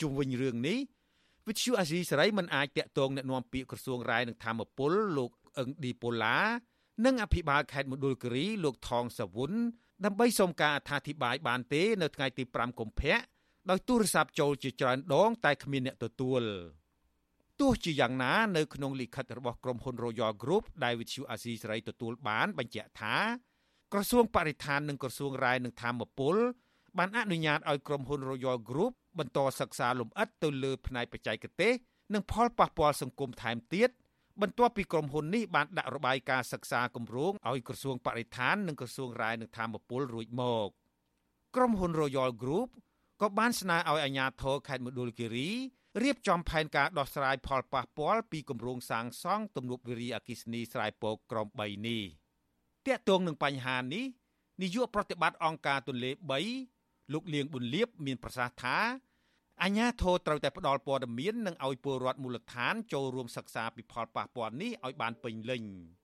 [0.02, 0.80] ជុំវិញរឿងនេះ
[1.48, 6.38] វិទ្យុអាស៊ីសេរីមិនអាចតាក់ទងណែនាំពាក្យក្រសួងរាយនិងធម្មពលលោកអឹងឌីប៉ូឡា
[7.06, 9.54] និងអភិបាលខេត្តមណ្ឌលគិរីលោកថងសាវុន
[10.06, 13.18] ដើម្បីសូមការអធិប្បាយបានទេ នៅថ្ងៃទី5កុម្ភៈ
[13.70, 16.44] ដោយទូរស័ព្ទចូលជាច្រើនដង តែគ្មានអ្នកទទួល
[17.60, 23.16] ទោះជាយ៉ាងណានៅក្នុងលិខិតរបស់ក្រុមហ៊ុន Royal Group ដែលវិទ្យុអាស៊ីសេរីទទួលបានបញ្ជាក់ថា
[23.94, 26.36] ក្រសួងបរិស្ថាននិងក្រសួងរាយនឹងធម្មពល
[26.98, 31.74] បានអនុញ្ញាតឲ្យក្រុមហ៊ុន Royal Group បន្តសិក្សាលម្អិតទៅលើផ្នែកបច្ចេកទេស
[32.14, 33.90] និងផលប៉ះពាល់សង្គមថែមទៀត
[34.42, 40.70] បន្ទាប់ពីក្រុមហ៊ុននេះបានដាក់របាយការណ៍សិក្សាគម្រោងឲ្យក្រសួងបរិស្ថាននិងក្រសួងរាយនឹងធម្មពលរួចមក
[41.56, 42.70] ក្រុមហ៊ុន Royal Group
[43.22, 45.50] ក៏បានស្នើឲ្យអាជ្ញាធរខេត្តមណ្ឌលគិរី
[46.04, 52.04] រៀបចំផែនការដោះស្រាយផលប៉ះពាល់ពីគម្រោងសាងសង់ទំនប់វារីអគ្គិសនីស្រែពកក្រម3នេះ
[52.86, 54.06] តាក់ទងនឹងបញ្ហានេះ
[54.62, 56.12] នាយកប្រតិបត្តិអង្គការទន្លេ
[56.62, 58.78] 3លោកលៀងប៊ុនលៀបមានប្រសាសន៍ថា
[59.64, 65.64] អាជ្ញាធរត្រូវតែផ្ដល់ព័ត៌មាននិងឲ្យពលរដ្ឋមូលដ្ឋានចូលរួមសិក្សាពីផលប៉ះពាល់នេះឲ្យបានពេញលេញ។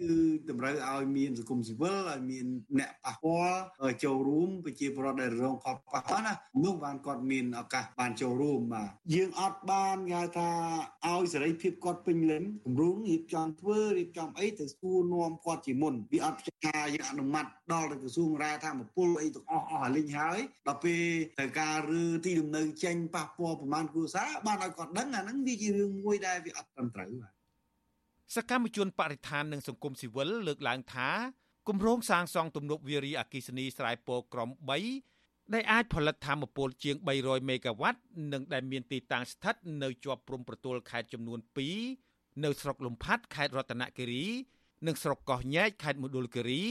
[0.00, 0.14] គឺ
[0.50, 2.46] តម្រូវឲ្យមានសង្គមស៊ីវិលឲ្យមាន
[2.78, 3.60] អ្នកប៉ះពាល់
[4.04, 6.34] ចូលរួមប្រជាពលរដ្ឋដែលរងផលប៉ះពាល់ណា
[6.64, 10.50] នោះបានគាត់មានឱកាសបានចូលរួមបាទយើងអត់បានគេថា
[11.06, 21.04] ឲ្យសេរីភាពគាត់ពេញលេញគម្រោងរៀបចំធ្វើរៀបចំអីទៅសួរនាំគាត់ជាមុនវាអត់ពិចារយើងអនុម័តដល់ទៅក្រសួងរាយធម្មពលអីទាំងអស់អស់ឲ្យលេងហើយដល់ពេល
[21.38, 27.39] ត្រូវការឬទីលំនៅចេញប៉ះពាល់ប្រមាណគ្រួសារបានឲ្យគាត់ដឹងអាហ្នឹងវាជារឿងមួយដែលវាអត់ត្រឹមត្រូវបាទ
[28.34, 31.10] សកម្មជនបរិស្ថាននិងសង្គមស៊ីវិលលើកឡើងថា
[31.68, 34.50] គម្រោងសាងសង់ទំនប់វារីអគ្គិសនីស្រែពរក្រម
[35.00, 38.00] 3ដែលអាចផលិតធម្មពលជាង300មេហ្គាវ៉ាត់
[38.32, 41.38] និងដែលមានទីតាំងស្ថិតនៅជាប់ព្រំប្រទល់ខេត្តចំនួន
[41.90, 44.24] 2នៅស្រុកលំផាត់ខេត្តរតនគិរី
[44.86, 46.62] និងស្រុកកោះញែកខេត្តមណ្ឌលគិរី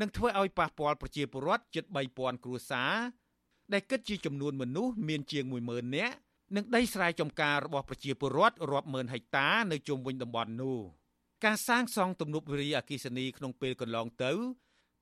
[0.00, 1.84] នឹងធ្វើឲ្យប៉ះពាល់ប្រជាពលរដ្ឋជិត
[2.14, 2.94] 3000គ្រួសារ
[3.72, 6.14] ដែលគិតជាចំនួនមនុស្សមានជាង10000នាក់
[6.56, 10.78] និងដីស្រែចម្ការរបស់ប្រជាពលរដ្ឋរាប់ម៉ឺនហិកតានៅជុំវិញតំបន់នោះ
[11.44, 14.32] ការសាងសង់ទំនប់វារីអគ្គិសនីក្នុងពេលកន្លងទៅ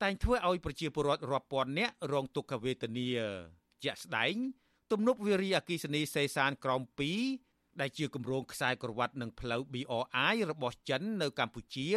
[0.01, 3.07] តែងធ្វើឲ្យប្រជាពលរដ្ឋរាប់ពាន់នាក់រងទុក្ខវេទនា
[3.83, 4.35] ជាក់ស្ដែង
[4.91, 6.81] ទំនប់វារីអគ្គិសនីសេសានក្រម
[7.29, 11.87] 2ដែលជាគម្រោងខ្សែក្រវ៉ាត់និងផ្លូវ BRI របស់ចិននៅកម្ពុជា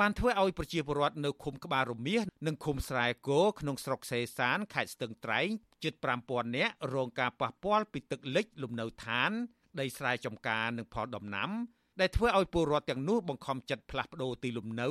[0.00, 5.48] បានធ្វើឲ្យប្រជាពលរដ្ឋនៅឃុំក្បាលរមៀសនិងឃុំស្រែគោក្នុងស្រុកសេសានខេត្តស្ទឹងត្រែង
[5.84, 9.30] ជិត5000នាក់រងការប៉ះពាល់ពីទឹកលិចលំនៅឋាន
[9.80, 11.50] ដីស្រែចម្ការនិងផលដំណាំ
[12.00, 14.88] ដែលធ្វើឲ្យពលរដ្ឋទាំងនោះបង្ខំចិត្តផ្លាស់ប្ដូរទីលំនៅ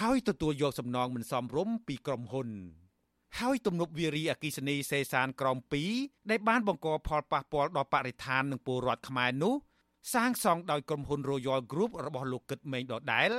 [0.00, 2.48] ហើយទទួលយកសំណងមិនសមរម្យពីក្រុមហ៊ុន
[3.40, 5.58] ហើយទំនប់វារីអគិសនីសេសានក្រម
[5.94, 9.54] 2ដែលបានបង្កផលប៉ះពាល់ដល់បរិស្ថាននិងពលរដ្ឋខ្មែរនោះ
[10.14, 13.30] សាងសង់ដោយក្រុមហ៊ុន Royal Group របស់លោកកឹតមេងដដែល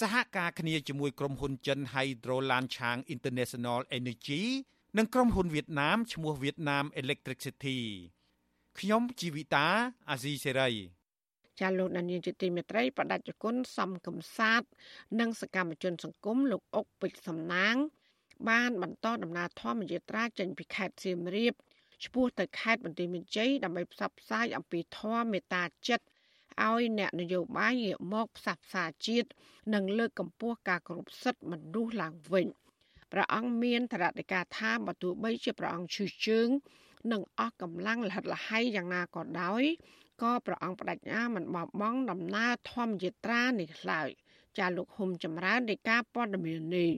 [0.00, 4.42] សហការគ្នាជាមួយក្រុមហ៊ុនចិន Hydro Lanchang International Energy
[4.98, 7.80] និងក្រុមហ៊ុនវៀតណាមឈ្មោះ Vietnam Electricity
[8.78, 9.66] ខ្ញុំជីវិតា
[10.10, 10.70] អាស៊ីសេរី
[11.60, 14.62] ចាលោកដានៀងជាទីមេត្រីបដិជគុណសំកំសាទ
[15.20, 17.76] និងសកម្មជន សង្គមលោកអុកពេជ្រសំណាង
[18.48, 21.54] បាន បន្តដំណើរធម្មយាត្រាចេញពីខេត្តសៀមរាប
[22.04, 26.04] ឆ្ពោះទៅខេត្តបន្ទាយមានជ័យដើម្បីផ្សព្វផ្សាយអំពីធម៌មេត្តាចិត្ត
[26.68, 29.28] ឲ្យអ្នកនយោបាយងាកមកផ្សះផ្សាជាតិ
[29.74, 32.46] និងលើកកម្ពស់ការគោរពសិទ្ធិមនុស្សឡើងវិញ
[33.12, 36.48] ព្រះអង្គមានតរតការថាបើទោះបីជាព្រះអង្គឈឺជើង
[37.12, 39.62] និងអស់កម្លាំងលហិតលហៃយ៉ាងណាក៏ដោយ
[40.22, 44.08] ក៏ព្រះអង្គបដិញ្ញាមិនបោះបង់ដំណើរធម្មយាត្រានេះឡើយ
[44.58, 46.92] ចាលោកហុំចម្រើននៃការព័ត៌មាននេះ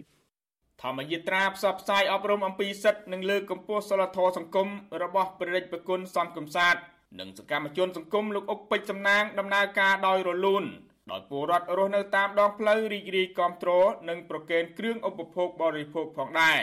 [0.83, 4.69] ធម្មយាត្រាផ្សព្វផ្សាយអប់រំអំពីសិទ្ធិនិងលើកកម្ពស់សិលធម៌សង្គម
[5.03, 6.77] របស់ព្រះរាជប្រគុណសំកំសាទ
[7.21, 10.65] និងសកម្មជនសង្គមលោកអុកពេជ្រសំណាងដំណើរការដោយរលូន
[11.11, 16.59] ដោយពលរដ្ឋរស់នៅតាមដងផ្លូវរីករាយគ្រប់គ្រងនិងប្រកេនគ្រឿងឧបភោគបរិភោគផងដែរ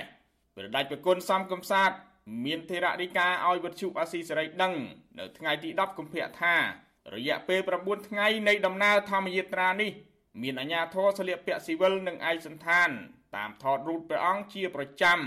[0.56, 1.92] ព្រះដាច់ប្រគុណសំកំសាទ
[2.46, 4.74] មានធរណីកាឲ្យវិទ្យុអាស៊ីសេរីដឹង
[5.20, 6.56] នៅថ្ងៃទី10កុម្ភៈថា
[7.16, 9.92] រយៈពេល9ថ្ងៃនៃដំណើរធម្មយាត្រានេះ
[10.42, 12.90] មានអាជ្ញាធរស្លៀកពាក់ស៊ីវិលនិងឯកសណ្ឋាន
[13.36, 15.20] តាមថតរូបព្រះអង្គជាប្រចាំ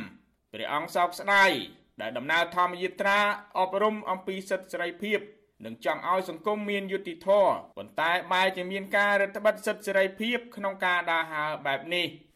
[0.53, 1.53] ព្រះអង្គសោកស្ដាយ
[2.01, 3.19] ដែលដំណើរធម្មយាត្រា
[3.59, 5.19] អប់រំអំពីសិទ្ធិសេរីភាព
[5.65, 12.07] និងចង់ឲ្យសង្គមមានយុត្តិធម៌ប៉ុន្តែបែរជាមានការរឹតបន្តឹងសិទ្ធិសេរីភាពក្នុងការដើរហើរបែបនេះ។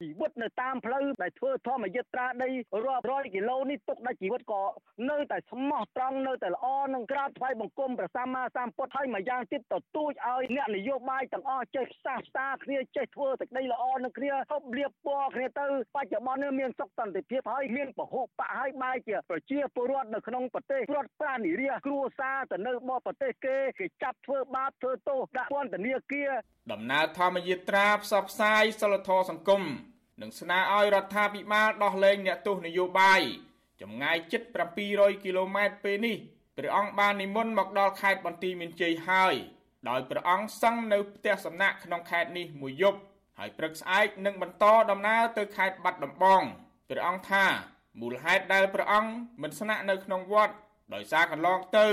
[0.00, 2.48] ជីវិតនៅតាមផ្លូវដែលធ្វើធម្មយាត្រាដី
[2.86, 4.62] រាប់រយគីឡូនេះទុកដល់ជីវិតក៏
[5.10, 26.30] នៅតែស្មោះត្រង់នៅតែល្អនឹងក្រាបថ្វាយបង្គំព្រះសម្មាសម្ពុទ្ធហើយមួយយ៉ាងទៀតទទូចឲ្យអ្នកនយោបាយទាំងអស់ចេះផ្សះផ្សាគ្នាចេះធ្វើសេចក្តីល្អនឹងគ្នាហូបលៀបពណ៌គ្នាទៅបច្ចុប្បន្ននេះមានសុខសន្តិភាពហើយមានពហុបកហើយបែរជាប្រជាពលរដ្ឋនៅក្នុងប្រទេសព្រាត់ប្រានិរាគ្រួសារទៅនៅបរប្រទេសគេគេចាប់ធ្វើបាបធ្វើទោសដាក់ពន្ធនាគារ
[26.72, 29.62] ដំណើរធម្មយាត្រាផ្សព្វផ្សាយសិលធម៌សង្គម
[30.20, 33.20] និងស្នើឲ្យរដ្ឋាភិបាលដោះលែងអ្នកទោសនយោបាយ
[33.80, 34.42] ចម្ងាយជិត
[34.82, 36.16] 700គីឡូម៉ែត្រពេលនេះ
[36.56, 39.34] ព្រះអង្គបាននិមន្តមកដល់ខេត្តបន្ទាយមានជ័យហើយ
[39.88, 42.98] ដោយព្រះអង្គសង់នៅផ្ទះសំណាក់ក្នុងខេត្តនេះមួយយប់
[43.38, 46.42] ហើយព្រឹកស្អែកនឹងបន្តដំណើរទៅខេត្តបាត់ដំបង
[46.90, 47.44] ព្រះអង្គថា
[48.00, 49.12] មូលហេតុដែលព្រះអង្គ
[49.42, 50.54] មិនស្នាក់នៅក្នុងវត្ត
[50.94, 51.88] ដោយសារកន្លងទៅ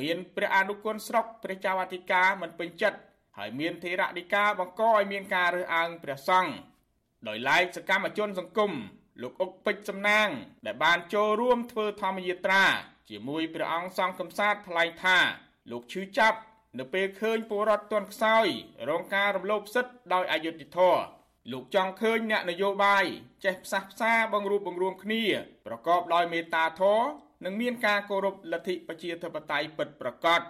[0.00, 2.98] មានព្រះអនុគុណស្រុកព្រះចៅអធិការមិនពេញចិត្ត
[3.38, 6.52] ហើយមានធេរដីកាបង្កឲ្យមានការរើសអើងព្រះសង្ឃ
[7.26, 8.72] ដោយឡែកសកម្មជនសង្គម
[9.22, 10.28] លោកអុកពេជ្រសំណាង
[10.66, 12.64] ដែលបានចូលរួមធ្វើធម្មយាត្រា
[13.10, 15.18] ជាមួយព្រះអង្គសង្ឃកំសាទថ្លែងថា
[15.70, 16.38] លោកឈឺចាប់
[16.78, 18.46] នៅពេលឃើញពលរដ្ឋទន់ខ្សោយ
[18.88, 21.02] រងការរំលោភសិទ្ធិដោយអយុត្តិធម៌
[21.52, 23.04] លោកចង់ឃើញអ្នកនយោបាយ
[23.44, 25.24] ចេះផ្សះផ្សាបង្រួបបង្រួមគ្នា
[25.66, 27.08] ប្រកបដោយមេត្តាធម៌
[27.44, 30.40] និងមានការគោរពលទ្ធិប្រជាធិបតេយ្យពិតប្រាកដ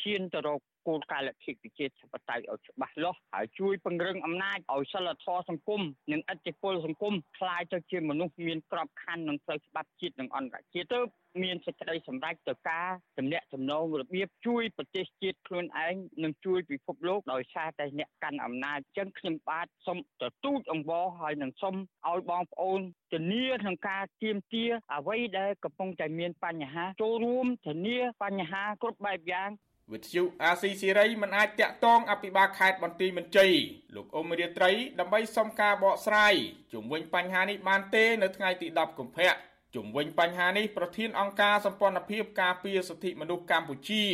[0.00, 5.81] ឈានទៅរក គោលការណ៍លទ្ធិប្រជាធិបតេយ្យឲ្យច្បាស់លាស់ហើយជួយពង្រឹងអំណាចឲ្យសិលធម៌សង្គម
[6.11, 10.99] និងអធិពលសង្គមคล้ายទៅជាមនុស្សមានក្របខ័ណ្ឌនិងផ្លូវច្បាប់ជាតិនិងអន្តរជាតិទៅ
[11.43, 21.75] មានសេចក្តីសម្រេចទៅការទំនាក់ទំនងរបៀបជួយប្រទេសជាតិខ្លួនឯងនិងជួយពិភពលោកដោយសារតែអ្នកកាន់អំណាចអញ្ចឹងខ្ញុំបាទសូមទទូចអង្វរហើយនឹងសូម
[22.07, 22.79] ឲ្យបងប្អូន
[23.13, 24.65] ធានាក្នុងការទៀមទា
[24.95, 29.49] អ្វីដែលកំពុងតែមានបញ្ហាចូលរួមធានាបញ្ហាគ្រប់បែបយ៉ាង
[29.92, 33.52] វិទ្យុអាស៊ីសេរីមិនអាចតាក់ទងអភិបាលខេត្តបន្ទាយមានជ័យ
[33.94, 34.70] លោកអ៊ុំរាត្រី
[35.00, 36.34] ដើម្បីសុំការបកស្រាយ
[36.72, 39.34] ជុំវិញបញ្ហានេះបានទេនៅថ្ងៃទី10កុម្ភៈ
[39.74, 44.04] ជុំវិញបញ្ហានេះប្រធានអង្គការសម្ព័ន្ធភាពការពារសិទ្ធិមនុស្សកម្ពុជា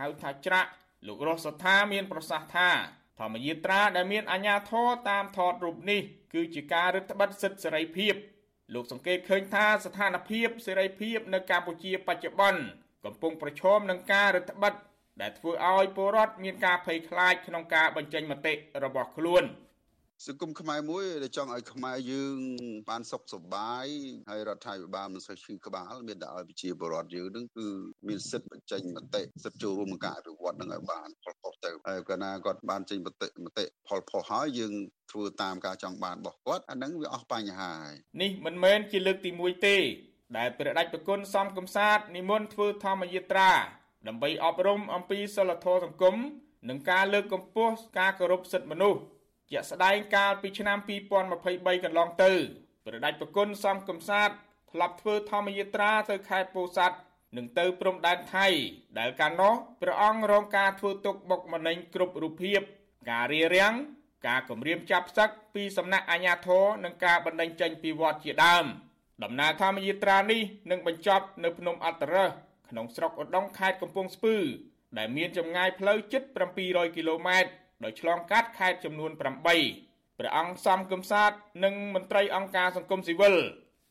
[0.00, 0.70] ហៅថាច្រាក់
[1.06, 2.70] លោករស់សថាមានប្រសាសន៍ថា
[3.18, 6.00] ធម្មយាត្រាដែលមានអាជ្ញាធរតាមថតរូបនេះ
[6.34, 8.14] គឺជាការរឹតបន្តឹងសិទ្ធិសេរីភាព
[8.74, 12.62] លោកសង្កេតឃើញថាស្ថានភាពសេរីភាពនៅកម្ពុជាបច្ចុប្បន្ន
[13.04, 18.54] កំពុងប្រឈមនឹងការរឹតបន្តឹង ដែលធ្វើឲ្យពលរដ្ឋមានការភ័យខ្លាចក្នុងការបញ្ចេញមតិ
[18.84, 19.44] របស់ខ្លួន
[20.26, 22.36] សង្គមខ្មែរមួយដែលចង់ឲ្យខ្មែរយើង
[22.88, 23.86] បានសុខសប្បាយ
[24.30, 27.66] ហើយរដ្ឋាភិបាលមិនសូវឈឺក្បាលមានតែឲ្យប្រជាពលរដ្ឋយើងនឹងគឺ
[28.08, 34.72] មានសិទ្ធិបញ្ចេញមតិសិទ្ធិចូលរួមក្នុងការអភិវឌ្ឍនឹងឲ្យបានផលផុសទៅហើយកាលណាគាត់បានចេញមតិមតិផលផុសហើយយើង
[35.12, 39.76] ធ្វើតាមការចង់បានរបស់គាត់អាហ្នឹងវាអស់បញ្ហាហើយនេះមិនមែនជាលើកទី1ទេ
[40.38, 43.52] ដែលព្រះដេចប្រគុណសំកំសាទនិមន្តធ្វើធម្មយាត្រា
[44.08, 46.16] ដើម្បីអប់រំអំពីសិលធម៌សង្គម
[46.68, 49.00] និងការលើកកម្ពស់ការគោរពសិទ្ធិមនុស្ស
[49.50, 50.78] ជាក់ស្ដែងកាលពីឆ្នាំ
[51.30, 52.32] 2023កន្លងទៅ
[52.84, 54.30] ព្រះដេចប្រគុណសំកំសាទ
[54.72, 56.96] ធ្លាប់ធ្វើធម្មយាត្រាទៅខេត្តពោធិ៍សាត់
[57.36, 58.46] និងទៅព្រំដែនថៃ
[58.98, 62.60] ដែលកាលនោះព្រះអង្គរងការធ្វើទុកបុកម្នេញគ្រប់រូបភាព
[63.10, 63.74] ការរារាំង
[64.28, 68.64] ការគំរាមចាប់ផ្សឹកពីសំណាក់អាជ្ញាធរនិងការបណ្តេញចេញពីវត្តជាដើម
[69.24, 70.40] ដំណើរធម្មយាត្រានេះ
[70.70, 72.30] នឹងបញ្ចប់នៅភ្នំអត្តរឹស
[72.70, 74.36] ក្នុងស្រុកឧដុង្គខេត្តកំពង់ស្ពឺ
[74.98, 76.22] ដែលមានចម្ងាយផ្លូវជិត
[76.60, 77.50] 700គីឡូម៉ែត្រ
[77.84, 81.32] ដោយឆ្លងកាត់ខេត្តចំនួន8ព្រះអង្គសំគំសាទ
[81.64, 83.36] និងមន្ត្រីអង្គការសង្គមស៊ីវិល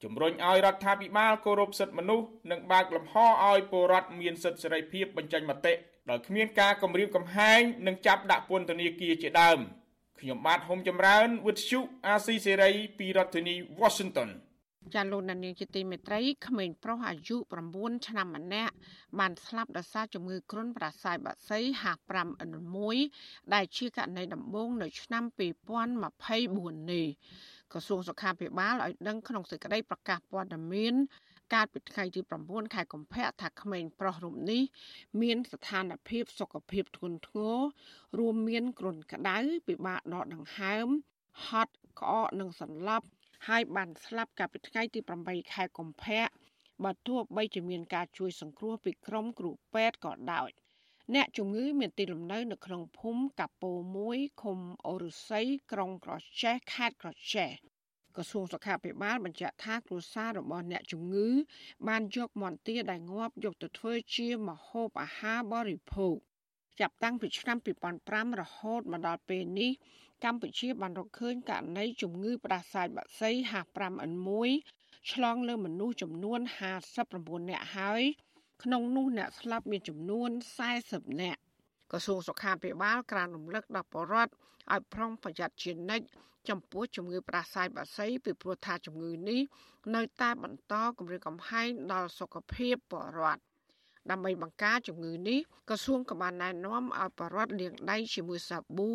[0.03, 5.73] ជំរុញឲ្យរដ្ឋាភិបាលគោរពសិទ្ធិមនុស្សនិងបើកលំហឲ្យពលរដ្ឋមានសិទ្ធិសេរីភាពបញ្ចេញមតិ
[6.09, 9.59] ដោយគ្មានការគំរាមកំហែងនិងចាប់ដាក់ពន្ធនាគារជាដើម
[10.19, 14.29] ខ្ញុំបាទហុំចម្រើនវិទ្យុអាស៊ីសេរីពីរដ្ឋធានី Washington
[14.93, 17.37] ចាលោកនានីជាទីមេត្រីក្មេងប្រុសអាយុ
[17.71, 18.73] 9ឆ្នាំម្នាក់
[19.19, 22.97] បានស្លាប់ដោយសារជំងឺគ្រុនប្រសាយបាក់សី H5N1
[23.53, 27.07] ដែលជាករណីដំបូងនៅឆ្នាំ2024នេះ
[27.71, 30.95] ក្រសួងសុខាភិបាលឲ្យដឹងក្នុងសេចក្តីប្រកាសព័ត៌មាន
[31.53, 34.61] កាលពីថ្ងៃទី9ខែកុម្ភៈថាក្មេងប្រុសរូបនេះ
[35.21, 37.57] មានស្ថានភាពសុខភាពធ្ងន់ធ្ងរ
[38.19, 40.87] រួមមានគ្រុនក្តៅពិបាកដកដង្ហើម
[41.47, 43.07] ហត់ក្អកនិងសន្លប់
[43.47, 46.23] ហើយបានស្លាប់កាលពីថ្ងៃទី8ខែកុម្ភៈ
[46.83, 50.49] បើទោះបីជាមានការជួយសង្គ្រោះពីក្រុមគ្រូពេទ្យក៏ដោយ
[51.15, 53.71] អ្នកជំងឺមានទីលំនៅនៅក្នុងភូមិកាពោ
[54.05, 57.51] 1ឃុំអូរុស័យក្រុងក្រចេះខេត្តក្រចេះ
[58.15, 61.29] ក្រសួងសុខាភិបាលបញ្ជាក់ថាគ្រួសាររបស់អ្នកជំងឺ
[61.87, 66.15] បានយកមន្ទាដែលងាប់យកទៅធ្វើជាម្ហូបអាហារបរិភោគ
[66.79, 67.57] ចាប់តាំងពីឆ្នាំ
[67.99, 69.71] 2005រហូតមកដល់ពេលនេះ
[70.23, 74.51] កម្ពុជាបានរកឃើញករណីជំងឺផ្ដាសាយបាក់សី H5N1
[75.11, 76.39] ឆ្លងលើមនុស្សចំនួន
[76.95, 78.01] 59នាក់ហើយ
[78.63, 80.29] ក្នុងនោះអ្នកស្លាប់មានចំនួន
[80.75, 81.39] 40នាក់
[81.91, 84.31] ក្រសួងសុខាភិបាលក្រានរំលឹកដល់ប្រជាពលរដ្ឋ
[84.73, 86.05] ឲ្យប្រុងប្រយ័ត្នជានិច្ច
[86.49, 89.41] ចំពោះជំងឺផ្ដាសាយបាក់សីពីព្រោះថាជំងឺនេះ
[89.95, 93.41] នៅតែបន្តគំរាមកំហែងដល់សុខភាពប្រជាពលរដ្ឋ
[94.11, 95.39] ដើម្បីបង្ការជំងឺនេះ
[95.69, 98.91] ក្រសួងក៏បានណែនាំឲ្យប្រជាពលរដ្ឋលាងដៃជាមួយសាប៊ូ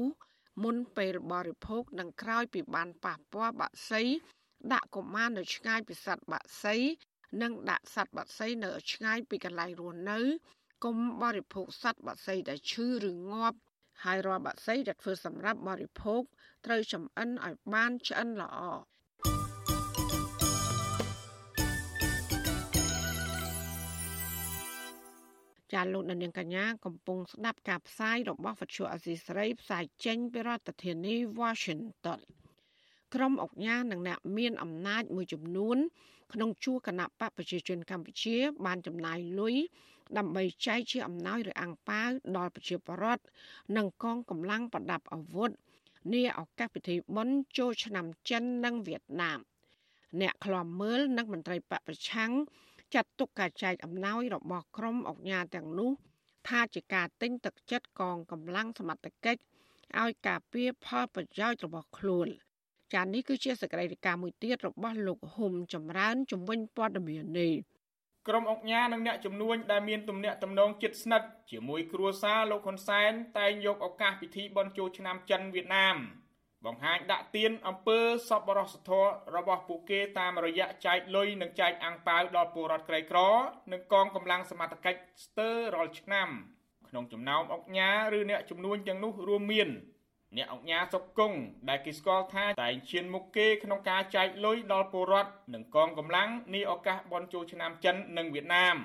[0.63, 4.03] មុនពេលបរិភោគនិងក្រោយពីបានប៉ះពាល់បាក់សី
[4.73, 6.77] ដាក់កុមារនៅឆ្ងាយពីសត្វបាក់សី
[7.43, 10.19] និងដាក់សត្វបាក់សីនៅឆ្ងាយពីកន្លែងរស់នៅ
[10.85, 13.59] កុំបរិភោគសត្វបាក់សីដែលឈឺឬងាប់
[14.05, 16.23] ហើយរាល់បាក់សីដែលធ្វើសម្រាប់បរិភោគ
[16.67, 18.61] ត្រូវចម្អិនឲ្យបានឆ្អិនល្អ
[25.73, 32.21] ចាលោកនាងកញ្ញាកំពុងស្ដាប់ការផ្សាយរបស់វិទ្យុអសីស្រីផ្សាយចេញពីរដ្ឋធានី Washington
[33.15, 35.79] ក្រុមអង្គការនិងអ្នកមានអំណាចមួយចំនួន
[36.33, 39.57] ក្នុងជួរគណៈបកប្រជាជនកម្ពុជា បានចំណាយលុយ
[40.19, 43.23] ដើម្បីចែកជាអំណោយឬអាំងប៉ាវដល់ប្រជាពលរដ្ឋ
[43.77, 45.51] និងកងកម្លាំងប្រដាប់អាវុធ
[46.13, 49.39] នាឱកាសពិធីបុណ្យចូលឆ្នាំចិននិងវៀតណាម
[50.21, 52.31] អ្នកខ្លាំមើលនិងមន្ត្រីបពប្រឆាំង
[52.95, 55.91] ចាត់ទុកការចែកអំណោយរបស់ក្រុមអង្គការទាំងនោះ
[56.49, 59.41] ថាជាការទិញទឹកចិត្តកងកម្លាំងសមត្ថកិច្ច
[60.01, 62.29] ឲ្យការពារផលប្រយោជន៍របស់ខ្លួន
[62.93, 67.55] ចាននេះគឺជាសកម្មភាពមួយទៀតរបស់លោកហ៊ុំចម្រើនជំវិញព័ត៌មាននេះ
[68.29, 75.97] ក្រុមអង្គការនិងអ្នកជំនួញដែលមានទំនាក់ទំនងជិតស្និទ្ធជាមួយគ្រួសារលោកហ៊ុនសែនតែងយកឱកាសពិធីបុណ្យចូលឆ្នាំចិនវៀតណាម
[76.67, 77.99] បង្ហាញដាក់ទៀនអំពើ
[78.29, 83.19] សប្បុរសធម៌របស់ពួកគេតាមរយៈចែកលុយនិងចែកអាំងប៉ាវដល់ពលរដ្ឋក្រីក្រ
[83.73, 86.29] និងកងកម្លាំងសមត្ថកិច្ចស្ទើររាល់ឆ្នាំ
[86.89, 89.69] ក្នុងចំណោមអង្គការឬអ្នកជំនួញទាំងនោះរួមមាន
[90.37, 91.39] អ្នកអង្គការសុកគង់
[91.69, 98.77] ដែលគេស្គាល់ថាតែងឈានមុខគេក្នុងការចែកលុយដល់ពលរដ្ឋនិងកងកម្លាំងនាឱកាសបុណ្យចូលឆ្នាំចិននិងវៀតណាម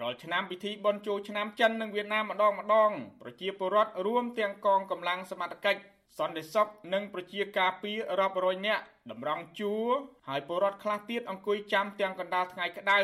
[0.00, 2.90] រាល់ឆ្នាំពិធីបុណ្យចូលឆ្នាំចិននិងវៀតណាមម្ដងម្ដង
[3.20, 5.80] ប្រជាពលរដ្ឋរួមទាំងកងកម្លាំងសមត្ថកិច្ច
[6.18, 9.90] សន្តិសុខនិងប្រជាការពាររាប់រយនាក់តម្រង់ជួរ
[10.28, 13.00] ហើយពលរដ្ឋខ្លះទៀតអង្គុយចាំទាំងកណ្ដាលថ្ងៃក្តៅ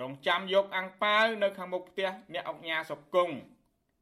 [0.00, 3.34] រងចាំយកអាំងប៉ាវនៅខាងមុខផ្ទះអ្នកអង្គញាសុកគង់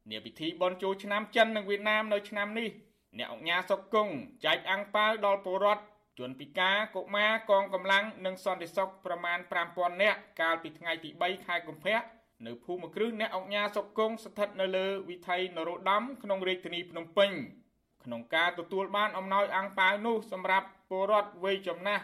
[0.09, 2.69] នាពិធីបុណ្យចូលឆ្នាំចិននិងវៀតណាមនៅឆ្នាំនេះ
[3.17, 4.13] អ្នកអង្គញាសុកគង់
[4.45, 5.83] ចែកអាំងប៉ាវដល់ពលរដ្ឋ
[6.19, 9.39] ជនពិការកុមារកងកម្លាំងនិងសន្តិសុខប្រមាណ
[9.69, 11.99] 5000នាក់កាលពីថ្ងៃទី3ខែកុម្ភៈ
[12.45, 17.31] នៅភូមិគ្រឹះអ្នកអង្គញាសុកគង់ស្ថិតនៅលើវិថីនរោត្តមក្នុងរាជធានីភ្នំពេញ
[18.07, 22.03] ក្នុងការទទួលបានអំណោយអាំងប៉ាវនោះសម្រាប់ពលរដ្ឋវ័យចំណាស់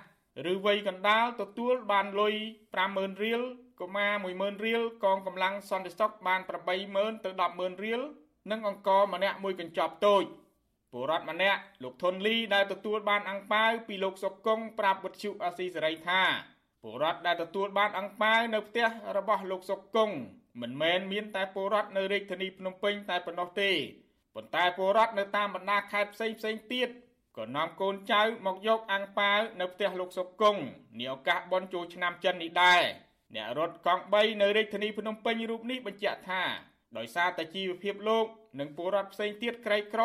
[0.52, 2.34] ឬវ័យកណ្ដាលទទួលបានលុយ
[2.78, 3.42] 50000រៀល
[3.80, 6.42] កុមារ10000រៀលកងកម្លាំងសន្តិសុខបាន
[6.84, 8.02] 80000ទៅ100,000រៀល
[8.52, 10.24] និងអង្គម្នាក់មួយកញ្ចប់តូច
[10.92, 16.22] ពលរដ្ឋម្នាក់លោកធុនលីដែលទទួលបានអាំងប៉ាវពីលោកសុកគង់ប្រាប់វិទ្យុអាស៊ីសេរីថា
[16.82, 18.88] ពលរដ្ឋដែលទទួលបានអាំងប៉ាវនៅផ្ទះ
[19.18, 20.16] របស់លោកសុកគង់
[20.62, 23.72] មិនមែនមានតែពលរដ្ឋនៅរាជធានីភ្នំពេញតែប៉ុណ្ណោះទេ
[24.36, 26.90] ប៉ុន្តែពលរដ្ឋនៅតាមបណ្ដាខេត្តផ្សេងផ្សេងទៀត
[27.38, 30.62] ក៏នាំកូនចៅមកយកអាំងប៉ាវនៅផ្ទះលោកសុកគង់
[31.00, 32.82] នាឱកាសបុណ្យចូលឆ្នាំចិននេះដែរ
[33.36, 36.44] អ្នករត់កង់3នៅរាជធានីភ្នំពេញរូបនេះបញ្ជាក់ថា
[36.98, 38.26] ដោយសារតែជីវភាពលោក
[38.60, 40.04] និងពលរដ្ឋផ្សេងទៀតក្រីក្រ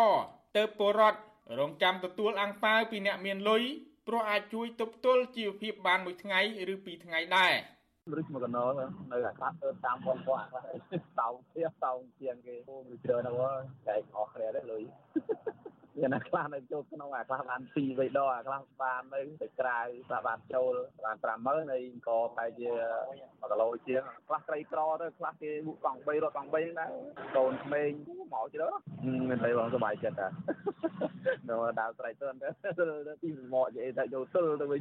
[0.56, 1.18] ទៅពលរដ្ឋ
[1.58, 3.62] រងចាំទទួលអាំងប៉ាវពីអ្នកមានលុយ
[4.06, 6.40] ព្រោះអាចជួយទប់ទល់ជីវភាពបានមួយថ្ងៃ
[6.72, 7.54] ឬពីរថ្ងៃដែរ
[8.16, 8.64] ឬមកកណោ
[9.12, 14.82] នៅអាខ្លះទៅតាមវត្តគាត់អាខ្លះតោងផ្ទះតោងជាងគេអូវាច្រើនណាស់ចែកអស់គ្នាដែរលុយ
[16.00, 19.78] មានតែខ្លះនៅចូលក្នុងអាខ្លះបាន2 3ដងអាខ្លះបាននៅទៅក្រៅ
[20.08, 20.72] ខ្លះបានចូល
[21.04, 22.68] បាន50000ហើយក៏ប្រហែលជា
[23.10, 26.90] 1គីឡូជាងខ្លះក្រីក្រទៅខ្លះគេមុខកង់3រត់កង់3ដែរ
[27.36, 27.90] កូនក្មេង
[28.34, 28.72] មកច្រើន
[29.28, 30.28] មានតែបងសុបាយចិត្តតា
[31.48, 32.26] នៅដើរស្រែកទៅ
[33.22, 34.80] ទីមកនិយាយតែយកទិលទៅវិញ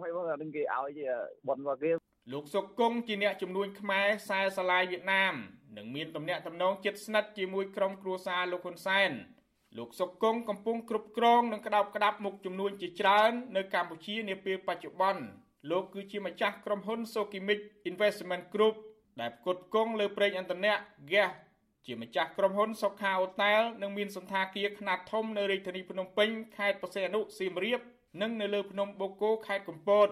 [0.00, 1.06] ហើយបងនឹងគេឲ្យជា
[1.48, 1.90] បនរបស់គេ
[2.32, 5.34] លោកសុកគង់ជាអ្នកជំនួញខ្មែរខ្សែសាឡាយវៀតណាម
[5.76, 9.12] និងមានទំនាក់ទំនងជិតស្និទ្ធជាមួយក្រុមគ្រួសារលោកហ៊ុនសែន
[9.78, 15.22] លោកសុកគង់កំពុងគ្រប់គ្រងនិងក្តោបក្តាប់មុខចំនួនជាច្រើននៅកម្ពុជានាពេលបច្ចុប្បន្ន
[15.70, 17.60] លោកគឺជាម្ចាស់ក្រុមហ៊ុន Sokimic
[17.90, 18.74] Investment Group
[19.20, 20.74] ដែលផ្គត់ផ្គង់លើប្រេងឥន្ធនៈ
[21.12, 21.30] gas
[21.86, 27.80] ជាម្ចាស់ក្រុមហ៊ុនសុខាអូតែលនិងមានសន្តាគារខ្នាតធំនៅរាជធានីភ្នំពេញខេត្តបរសៃអនុសៀមរាប
[28.22, 30.08] និងនៅលើភ្នំបូកគោខេត្តកំពត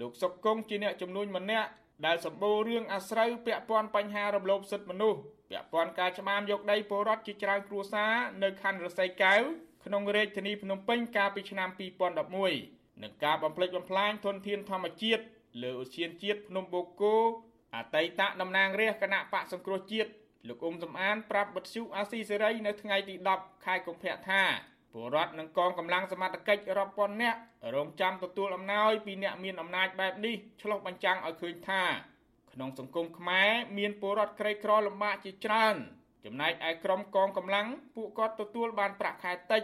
[0.00, 1.70] លោកសុកគង់ជាអ្នកជំនួញម្នាក់
[2.06, 5.20] ដែលសម្បូររឿងអាស្រូវពាក់ព័ន្ធបញ្ហារំលោភសិទ្ធិមនុស្ស
[5.50, 9.42] ពាក់ព័ន្ធការច្បាមយកដីពលរដ្ឋជាច្រើនគ្រួសារនៅខណ្ឌរសីកែវ
[9.84, 11.68] ក្នុងរាជធានីភ្នំពេញកាលពីឆ្នាំ
[12.36, 15.22] 2011និងការបំផ្លិចបំផ្លាញធនធានធម្មជាតិ
[15.62, 17.16] លើឧទ្យានជាតិភ្នំបូកគោ
[17.76, 20.10] អតីតតំណាងរាស្ត្រគណៈបកសង្គ្រោះជាតិ
[20.48, 24.42] លោកអ៊ុំសំអានប្រាប់បទសុអាស៊ីសេរីនៅថ្ងៃទី10ខែកុម្ភៈថា
[24.94, 27.38] ពលរដ្ឋនិងកងកម្លាំងសមត្ថកិច្ចរាប់ពាន់នាក់
[27.76, 31.82] រងចាំទទួលអំណោយពីអ្នកមានអំណាចបែបនេះឆ្លុះបញ្ចាំងឲ្យឃើញថា
[32.52, 35.76] ក្នុងសង្គមខ្មែរមានពលរដ្ឋក្រីក្រលំបាកជាច្រើន
[36.24, 37.66] ចំណែកឯក្រុមកងកម្លាំង
[37.96, 39.62] ពួកគាត់ទទួលបានប្រាក់ខែតិច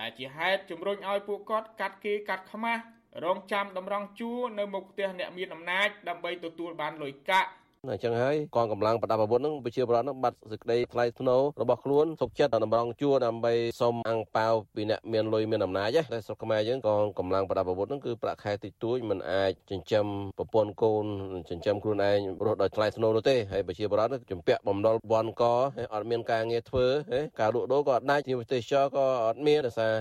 [0.00, 2.82] ដែលជាហេតុជំរុញឲ្យពួកគាត់កាត់គេកាត់ខ្មាស់
[3.24, 7.50] រងចាំតម្រង់ជួរនៅមុខផ្ទះអ្នកមានអំណាចដើម្បីទទួលបានលុយកាក់
[7.88, 20.06] អញ្ចឹងហើយកងកម្លាំងប្រដាប់អាវុធហ្នឹងប្រជាពលរដ្ឋហ្នឹងបាត់សេចក្តីថ្លៃថ្នូររបស់ខ្លួនទុកចិត្តតម្រង់ជួរដើម្បីសុំអាំងប៉ាវពីអ្នកមានលុយមានអំណាចតែស្រុកខ្មែរយើងកងកម្លាំងប្រដាប់អាវុធហ្នឹងគឺប្រាក់ខែតិចតួចមិនអាចចិញ្ចឹម
[20.38, 21.04] ប្រពន្ធកូន
[21.50, 25.44] ចិញ្ចឹមខ្លួនឯងរស់ដោយថ្លៃថ្នូរនោះទេហើយប្រជាពលរដ្ឋជំពាក់បំណុលបនក
[25.94, 26.86] អត់មានការងារធ្វើ
[27.40, 29.92] ការលក់ដូរក៏អត់ដាច់ជាវិទេសចរក៏អត់មានដោយសារ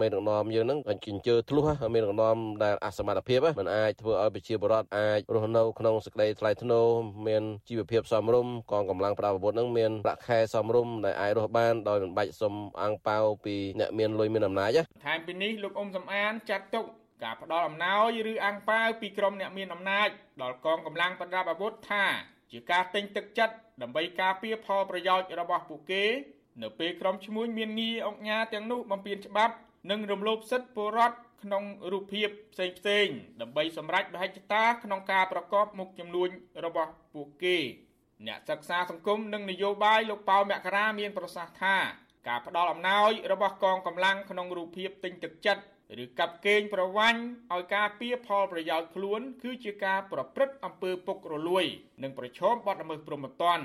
[0.00, 1.64] មេដឹកនាំយើងហ្នឹងក៏ចិញ្ជើធ្លុះ
[1.94, 6.86] មេដឹកនាំដែលអសមត្ថភាពមិនអាចធ្វើឲ្យប្រជាពលរដ្ឋអាចរស់នៅក្នុងសេចក្តីថ្លៃថ្នូរ
[7.28, 16.86] មានជីវភាពសមរម្យកងកម្លាំងប្រដាប់អាវុធនឹងមានប្រាក់ខែសមរម្យដែលអាចរស់បានដោយមិនបាច់សុំអាំងប៉ាវពីអ្នកមានលុយមានអំណាចថែមពីនេះលោកអ៊ុំសំអានចាត់ទុក
[17.24, 20.08] ការផ្ដល់អំណោយឬអាំងប៉ាវពីក្រុមអ្នកមានអំណាច
[20.42, 22.04] ដល់កងកម្លាំងប្រដាប់អាវុធថា
[22.52, 26.04] ជាការទិញទឹកចិត្តដើម្បីការពារផលប្រយោជន៍របស់ពួកគេ
[26.62, 29.54] នៅពេលក្រុមឈ្មួញមានងារអង្គញាទាំងនោះបំពានច្បាប់
[29.90, 33.06] និងរំលោភសិទ្ធិពលរដ្ឋក្នុងរូបភាពផ្សេងផ្សេង
[33.40, 36.28] ដើម្បីសម្រេចមហិច្ឆតាក្នុងការប្រកបមុខចំនួន
[36.64, 37.56] របស់ពួកគេ
[38.26, 41.76] អ្នកសិក្សាសង្គមនិងនយោបាយលោកប៉ៅមករាមានប្រសាសន៍ថា
[42.28, 45.62] ការផ្ដល់អំណោយរបស់កងកម្លាំងក្នុងរូបភាពទិញទឹកចិត្ត
[46.02, 47.20] ឬកាប់កេងប្រវាញ់
[47.52, 51.64] ឲ្យការពៀផលប្រយោជន៍ខ្លួន គឺជាការប្រព្រឹត្តអំពើពុករលួយ
[52.02, 53.64] និងប្រឈមបទល្មើសព្រហ្មទណ្ឌ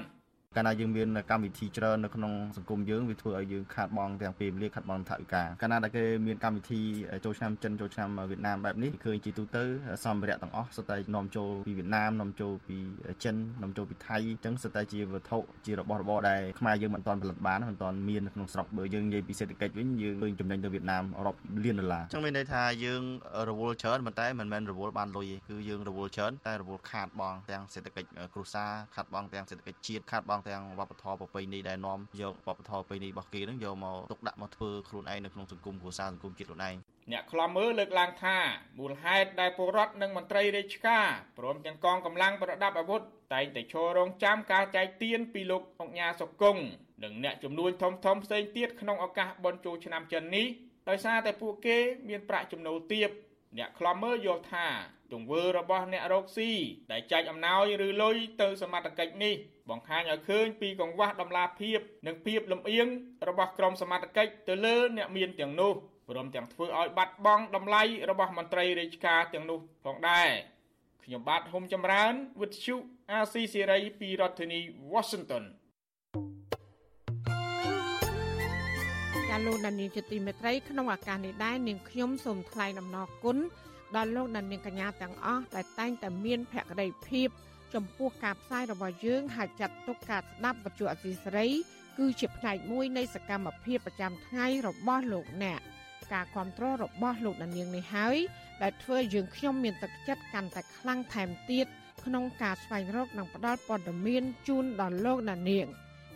[0.57, 6.81] កាលណាយើងមានកម្មវិធីច្រើននៅក្នុងសង្គមយើងវាធ្វើឲ្យយើងខាតបង់ទាំងពេលវេលាខាតបង់ថវិកាកាលណាដែលគេមានកម្មវិធី
[7.25, 9.63] ចូលឆ្នាំចិនចូលឆ្នាំវៀតណាមបែបនេះឃើញជាទូទៅ
[10.05, 12.77] សម្ភារៈទាំងអស់សុទ្ធតែនាំចូលពីវៀតណាមនាំចូលពី
[13.23, 23.03] ចិននាំចូលពីថៃអញ្ចឹងសុទ្ធតែជាវត្ថុជារបស់របរដែលខ្មែរយើងមិនទាន់ផលិតបានមិនទាន់មាននៅក្នុងស្រុកបើយើងនិយាយពីសេដ្ឋកិច្ចវិញយើងឃើញចំណេញទៅវៀតណាមរាប់លានដុល្លារអញ្ចឹងមានន័យថាយើង
[23.49, 36.75] រវល់ច្រើនប៉ុន្តែមិនមែនរវល់បានលុយទេគឺយើងរវល់ច្រើនតែរវល់ខាតបង់ទាំងសេដ្ឋកិច្ចគ្រួសារខាតបង់ទាំងសេដ្ឋកិច្ចជាតិខាតបង់ទាំងវប្បធម៌ប្រពៃណីដែលនាំយកវប្បធម៌ប្រពៃណីរបស់គេនឹងយកមកទុកដាក់មកធ្វើខ្លួនឯងនៅក្នុងសង្គមគ្រួសារសង្គមជាតិខ្លួនឯង
[37.11, 38.37] អ្នកខ្លំមើលលើកឡើងថា
[38.79, 43.01] មូលហេតុដែលពលរដ្ឋនិងមន្ត្រីរាជការព្រមទាំងកងកម្លាំងប្រដាប់អាវុធ
[43.33, 46.61] តែងតែឈររងចាំការចែកទានពីលោកអង្គញាសុគង្គ
[47.03, 50.47] និងអ្នកជំនួញធំធំផ្សេងទៀតក្នុងឱកាសបុណ្យចូលឆ្នាំចិននេះ
[50.89, 51.77] ដោយសារតែពួកគេ
[52.09, 53.09] មានប្រាក់ចំណូលទាប
[53.57, 54.67] អ្នកខ្លំមើលយល់ថា
[55.13, 56.51] ទង្វើរបស់អ្នករកស៊ី
[56.91, 59.33] ដែលចែកអំណោយឬលុយទៅសមត្ថកិច្ចនេះ
[59.69, 62.87] បង្ហាញឲ្យឃើញពីកង្វះដំណាភាពនិងភាពលំអៀង
[63.27, 65.73] របស់ក្រុមសមត្ថកិច្ចទៅលើអ្នកមានទាំងនោះ
[66.09, 70.29] ព្រមទាំងធ្វើឲ្យបាត់បង់តម្លៃរបស់មន្ត្រីរាជការទាំងនោះផងដែរ
[71.03, 72.75] ខ្ញុំបាទហុំចម្រើនវិទ្យុ
[73.11, 74.59] អាស៊ីសេរីពីរដ្ឋធានី
[74.93, 75.45] Washington
[79.37, 83.37] ាលោកដានៀងជាទីមេត្រីក្នុងឱកាសនេះដែរនាងខ្ញុំសូមថ្លែងអំណរគុណ
[83.95, 87.29] ដល់លោកដានៀងកញ្ញាទាំងអស់ដែលតែងតែមានភក្ដីភាព
[87.73, 91.47] ចំពោះការផ្សាយរបស់យើងហើយចាត់ទុកការស្ដាប់វិទ្យុអសីសេរី
[91.97, 95.59] គឺជាផ្នែកមួយនៃសកម្មភាពប្រចាំថ្ងៃរបស់លោកអ្នក
[96.13, 98.17] ការគ្រប់គ្រងរបស់លោកដានៀងនេះហើយ
[98.61, 101.65] ដែលធ្វើយើងខ្ញុំមានទឹកចិត្តកាន់តែខ្លាំងថែមទៀត
[102.05, 105.67] ក្នុងការស្វែងរកនិងផ្តល់ព័ត៌មានជូនដល់លោកដានៀង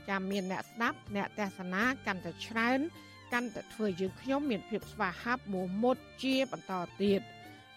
[0.09, 2.79] ចាំមានអ្នកស្ដាប់អ្នកទេសនាកាន់តែច្រើន
[3.33, 7.21] កាន់តែធ្វើយើងខ្ញុំមានភាពស្វាហាប់មោះមុតជាបន្តទៀត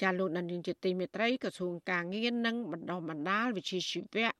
[0.00, 4.30] ចាលោកដានៀងជាទីមេត្រីក្រសួងការងារនិងបណ្ដុះបណ្ដាលវិជ្ជាជីវៈ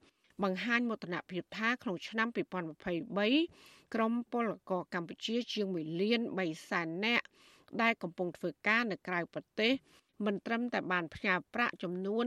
[0.42, 7.24] បង្ហាញមោទនភាពថាក្នុងឆ្នាំ2023ក្រមពលករកម្ពុជាជាង1លាន3សែននាក់
[7.82, 9.72] ដែលកំពុងធ្វើការនៅក្រៅប្រទេស
[10.26, 12.26] មិនត្រឹមតែបានផ្ញើប្រាក់ចំនួន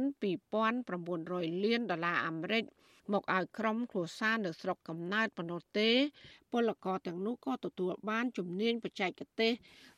[0.61, 2.63] 2900លានដុល្លារអាមេរិក
[3.13, 5.89] មកឲ្យក្រុមគ្រួសារនៅស្រុកកំណើតប៉ុណ្ណោះទេ
[6.51, 9.51] ពលករទាំងនោះក៏ទទួលបានជំនាញបច្ចេកទេស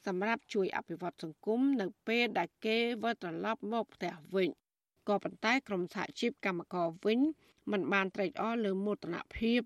[0.08, 4.50] សម្រាប់ជួយអភិវឌ្ឍសង្គមនៅពេលដែលគេវិលត្រឡប់មកផ្ទះវិញ
[5.08, 7.20] ក៏ប៉ុន្តែក្រុមសហជីពកម្មករវិញ
[7.72, 9.62] មិនបានត្រេកអរលើមោទនភាព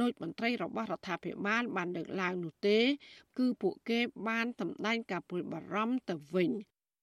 [0.00, 2.78] ដោយមន្ត្រីរបស់រដ្ឋាភិបាលបានលើកឡើងនោះទេ
[3.38, 6.50] គឺពួកគេបានសម្ដែងការព្រួយបារម្ភទៅវិញ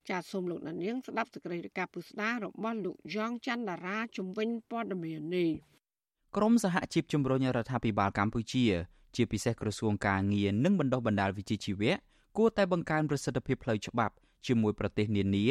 [0.10, 5.52] ចាសសូមលោកនាងស្ដាប់សេចក្តីរាយការណ៍ពុស្ដារបស់លោកយ៉ងច័ន្ទតារាជំវិញព័ត៌មាននេះ
[6.38, 8.66] ក្រមសហជីពជំរុញរដ្ឋាភិបាលកម្ពុជា
[9.16, 11.94] ជាពិសេសក្រសួងការងារនិងបណ្ដុះបណ្ដាលវិជ្ជាជីវៈ
[12.38, 14.14] គួរតែបង្កើនប្រសិទ្ធភាពផ្លូវច្បាប់
[14.48, 15.46] ជាមួយប្រទេសនានា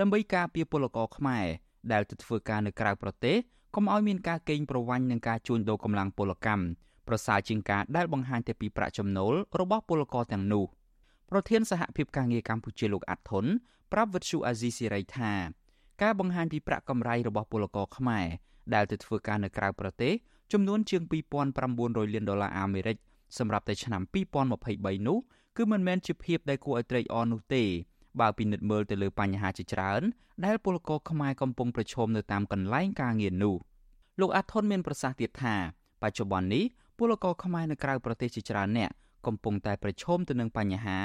[0.00, 1.46] ដើម្បីការពារពលករខ្មែរ
[1.92, 3.36] ដែលទៅធ្វើការនៅក្រៅប្រទេស
[3.74, 6.64] កុំឲ្យមានការកេងប្រវ័ញ្ចនិងការជួញដូរកម្លាំងពលកម្ម
[7.08, 10.64] ប្រសើរជាងការដែលបង្ហាញតែពីប្រាក់ចំណូលរបស់ពលករទាំងនោះ
[11.30, 13.44] ប្រធានសហភាពការងារកម្ពុជាលោកអាត់ធុន
[13.92, 15.32] ប្រាប់វិទ្យុអាស៊ីសេរីថា
[16.02, 18.26] ការបង្ហាញពីប្រាក់កម្រៃរបស់ពលករខ្មែរ
[18.74, 20.12] ដែលទៅធ្វើការនៅក្រៅប្រទេស
[20.52, 21.02] ចំនួនជាង
[21.58, 22.96] 2900លានដុល្លារអាមេរិក
[23.38, 24.02] សម្រាប់តែឆ្នាំ
[24.54, 25.18] 2023នោះ
[25.56, 27.64] គឺមិនមែនជាភាពដែលគួរឲ្យត្រេកអរនោះទេ
[28.20, 30.02] បើពិនិត្យមើលទៅលើបញ្ហាជាច្រើន
[30.44, 33.56] ដែលពលករខ្មែរកំពុងប្រឈមនៅតាមកន្លែងការងារនោះ
[34.20, 35.54] លោកអាថុនមានប្រសាសន៍ទៀតថា
[36.02, 36.64] បច្ចុប្បន្ននេះ
[36.98, 38.90] ពលករខ្មែរនៅក្រៅប្រទេសជាច្រើនអ្នក
[39.26, 40.98] កំពុងតែប្រឈមទៅនឹងបញ្ហា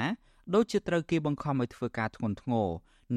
[0.54, 2.68] ដូចជាត្រូវគេបង្ខំឲ្យធ្វើការធ្ងន់ធ្ងរ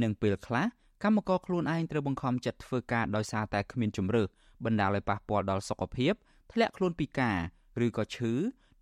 [0.01, 0.65] និងពេលខ្លះ
[1.03, 4.27] កម្មករខ្លួនឯងត្រូវបង្ខំចិត្តធ្វើការដោយសារតែគ្មានជំរើស
[4.65, 6.13] បណ្ដាលឲ្យប៉ះពាល់ដល់សុខភាព
[6.51, 7.37] ធ្លាក់ខ្លួនពិការ
[7.85, 8.31] ឬក៏ឈឺ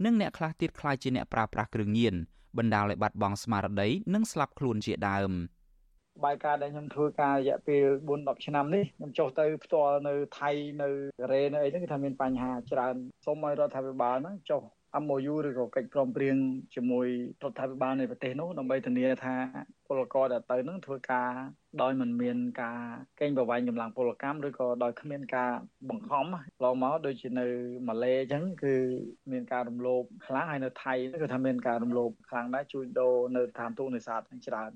[0.05, 2.15] និងអ្នកខ្លះទៀតខ្លាចជាអ្នកប្រើប្រាស់គ្រឿងញៀន
[2.57, 5.31] បណ្ដាលឲ្យបាត់បង់ស្មារតីនិងស្លាប់ខ្លួនជាដើម
[6.25, 10.49] បាយការដែលខ្ញុំធ្វើការរយៈពេល4 10ឆ្នាំនេះខ្ញុំចុះទៅផ្ទាល់នៅថៃ
[10.81, 12.95] នៅកូរ៉េនៅអីហ្នឹងគឺថាមានបញ្ហាច្រើន
[13.25, 14.61] សូមឲ្យរដ្ឋាភិបាលហ្នឹងចុះ
[15.03, 16.37] MOU ឬក៏កិច្ចព្រមព្រៀង
[16.75, 17.07] ជាមួយ
[17.43, 19.35] រដ្ឋាភិបាលនៃប្រទេសនោះដើម្បីធានាថា
[19.87, 21.31] ពលករដែលទៅនឹងធ្វើការ
[21.81, 22.79] ដោយមិនមានការ
[23.19, 25.51] កេងប្រវ័ញ្ចកម្លាំងពលកម្មឬក៏ដោយគ្មានការ
[25.89, 26.25] បង្ខំ
[26.63, 27.45] ឡងមកដូចជានៅ
[27.87, 28.75] ម៉ាឡេអញ្ចឹងគឺ
[29.31, 34.71] មានការរំលោភខ្លាំងហើយនៅថៃគឺថាមានការរំលោភខ្លាំងដែរជួញដូរនៅតាមទូនេសាទច្រើន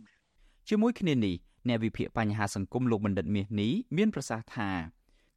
[0.70, 1.36] ជាមួយគ្នានេះ
[1.68, 4.70] អ្នកវិភាគបញ្ហាសង្គមលោកបណ្ឌិតមាសនេះមានប្រសាសន៍ថា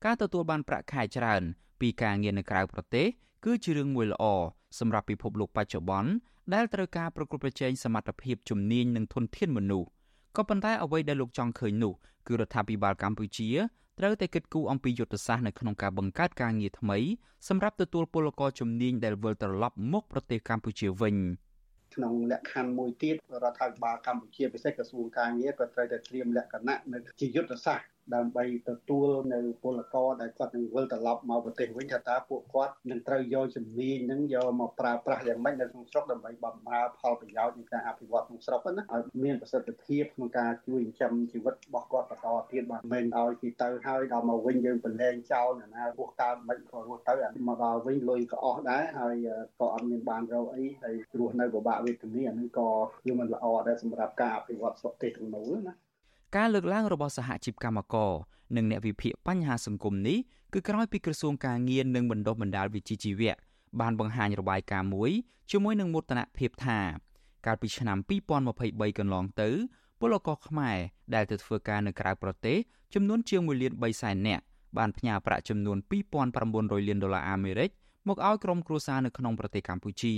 [0.04, 1.42] ការទទួលបានប្រាក់ខែច្រើន
[1.80, 3.06] ពីការងារនៅក្រៅប្រទេស
[3.44, 4.24] គឺជារឿងមួយល្អ
[4.78, 6.10] សម្រាប់ពិភពលោកបច្ចុប្បន្ន
[6.54, 9.88] ដែលត្រូវការប្រកួតប្រជែងសមត្ថភាពជំនាញនិងធនធានមនុស្ស
[10.36, 11.92] ក៏ប៉ុន្តែអ្វីដែលលោកចង់ឃើញនោះ
[12.26, 13.48] គឺរដ្ឋាភិបាលកម្ពុជា
[13.98, 16.98] ត្រូវតែគិតគូរអំពីយុទ្ធសាស្ត្រនៅក្នុងការបង្កើតការងារថ្មី
[17.48, 21.16] សម្រាប់ទទួលពលករជំនាញដែលវិលត្រឡប់មកប្រទេសកម្ពុជាវិញ
[21.94, 47.14] ក្នុងលក្ខខណ្ឌមួយទៀតរដ្ឋាភិបាលកម្ពុជាពិសេសក្រសួងការងារក៏ត្រូវតែត្រៀមលក្ខណៈនៅជាយុទ្ធសាស្ត្រ ដើម្បីទទួលនៅពលករដែលគាត់នឹងវិលត្រឡប់មកប្រទេសវិញថាតើពួកគាត់នឹងត្រូវយកជំនាញនឹងយកមកប្រើប្រាស់យ៉ាងម៉េចនៅក្នុងស្រុកដើម្បីបម្រើផលប្រយោជន៍នៃការអភិវឌ្ឍក្នុងស្រុកណាឲ្យមានប្រសិទ្ធភាពក្នុងការជួយចិញ្ចឹមជីវិតរបស់គាត់បន្តទៀតបាទមិនឲ្យគេទៅហើយដល់មកវិញយើងប្រឡែងចោលណារស់កើតមិនក៏រស់ទៅ
[47.48, 49.14] មកដល់វិញលុយក៏អស់ដែរហើយ
[49.60, 52.70] ក៏អត់មានបានរកអីហើយរស់នៅពិបាកវេទនាអានឹងក៏
[53.04, 55.74] គឺមិនល្អដែរសម្រាប់ការអភិវឌ្ឍស្រុកទេសទាំងនោះណា
[56.35, 58.11] ការលើកឡើងរបស់សហជីពកម្មករ
[58.55, 60.17] និងអ្នកវិភាគបញ្ហាសង្គមនេះ
[60.53, 63.33] គឺក្រោយពីក្រសួងការងារនិងបណ្ដុះបណ្ដាលវិជ្ជាជីវៈ
[63.81, 65.11] បានបង្ហាញរបាយការណ៍មួយ
[65.51, 66.79] ជាមួយនឹងមោទនភាពថា
[67.45, 67.97] កាលពីឆ្នាំ
[68.47, 69.49] 2023កន្លងទៅ
[69.99, 70.77] ពលករខ្មែរ
[71.15, 72.57] ដែលទៅធ្វើការនៅក្រៅប្រទេស
[72.93, 74.43] ចំនួនជាង1លាន3សែននាក់
[74.77, 75.77] បានផ្ញើប្រាក់ចំនួន
[76.33, 77.69] 2900លានដុល្លារអាមេរិក
[78.07, 80.11] មកឲ្យក្រុមគ្រួសារនៅក្នុងប្រទេសកម្ពុជា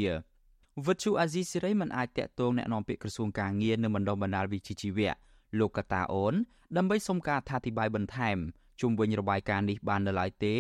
[0.86, 5.14] វិទ្យុអាស៊ីសេរីមិនអាចតាក់ទងแนะនាំពាក្យក្រសួងការងារនិងបណ្ដុះបណ្ដាលវិជ្ជាជីវៈ
[5.59, 6.35] លោកកតាអូន
[6.77, 8.39] ដើម្បីសុំការអធិប្បាយបន្ថែម
[8.81, 10.55] ជុំវិញរបាយការណ៍នេះបាននៅឡើយទេ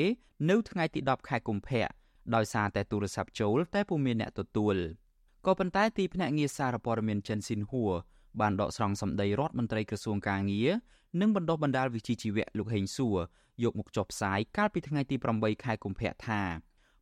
[0.51, 1.87] នៅថ្ងៃទី10ខែកុម្ភៈ
[2.35, 4.77] ដោយសារតែទូរស័ព្ទចូលតែពុំមានអ្នកទទួល
[5.47, 7.93] ក៏ប៉ុន្តែទីភ្នាក់ងារសារព័ត៌មានចិនស៊ីនហួរ
[8.41, 10.71] បានដកស្រង់សម្ដីរដ្ឋមន្ត្រីក្រសួងការងារ
[11.21, 13.17] និងបណ្ដុះបណ្ដាលវិជ្ជាជីវៈលោកហេងសួរ
[13.63, 16.43] យកមកចុះផ្សាយកាលពីថ្ងៃទី8ខែកុម្ភៈថា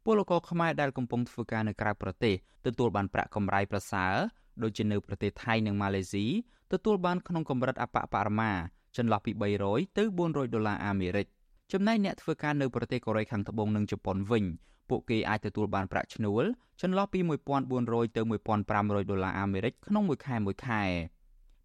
[0.05, 2.35] ពលករខ្មែរដែលកំពុងធ្វើការនៅក្រៅប្រទេស
[2.67, 4.15] ទទួលបានប្រាក់កម្រៃប្រសើរ
[4.63, 6.27] ដូចជានៅប្រទេសថៃនិងម៉ាឡេស៊ី
[6.73, 8.53] ទទួលបានក្នុងកម្រិតអបបរមា
[8.97, 9.33] ចន្លោះពី
[9.65, 11.27] 300ទៅ400ដុល្លារអាមេរិក
[11.73, 14.45] ចំណែកអ្នកធ្វើការនៅប្រទេសកូរ៉េខាងត្បូងនិងជប៉ុនវិញ
[14.89, 16.45] ពពួកគេអាចទទួលបានប្រាក់ឈ្នួល
[16.83, 17.21] ចន្លោះពី
[17.69, 18.23] 1400ទៅ
[18.67, 20.83] 1500ដុល្លារអាមេរិកក្នុងមួយខែមួយខែ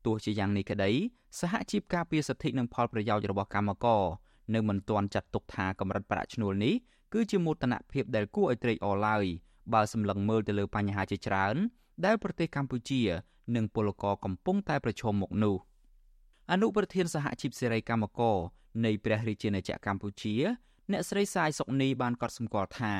[0.05, 0.91] ទោះជាយ៉ាងនេះក្តី
[1.39, 4.03] សហជីពការពារសិទ្ធិនិងផលប្រយោជន៍របស់កម្មករ
[4.53, 6.73] នៅមិនទាន់ចាត់ទុកថាកម្រិតប្រាក់ឈ្នួលនេះ
[7.13, 9.25] គឺជាមោទនភាពដែលគួរឲ្យត្រេកអរឡើយ
[9.73, 11.55] បើសម្លឹងមើលទៅលើបញ្ហាជាច្រើន
[12.05, 13.01] ដែលប្រទេសកម្ពុជា
[13.55, 15.55] និងពលករកំពុងតែប្រឈមមុខនោះ
[16.51, 18.37] អនុប្រធានសហជីពសេរីកម្មករ
[18.85, 20.35] នៃព្រះរាជាណាចក្រកម្ពុជា
[20.91, 22.93] អ្នកស្រីសាយសុកនីបានកត់សម្គាល់ថា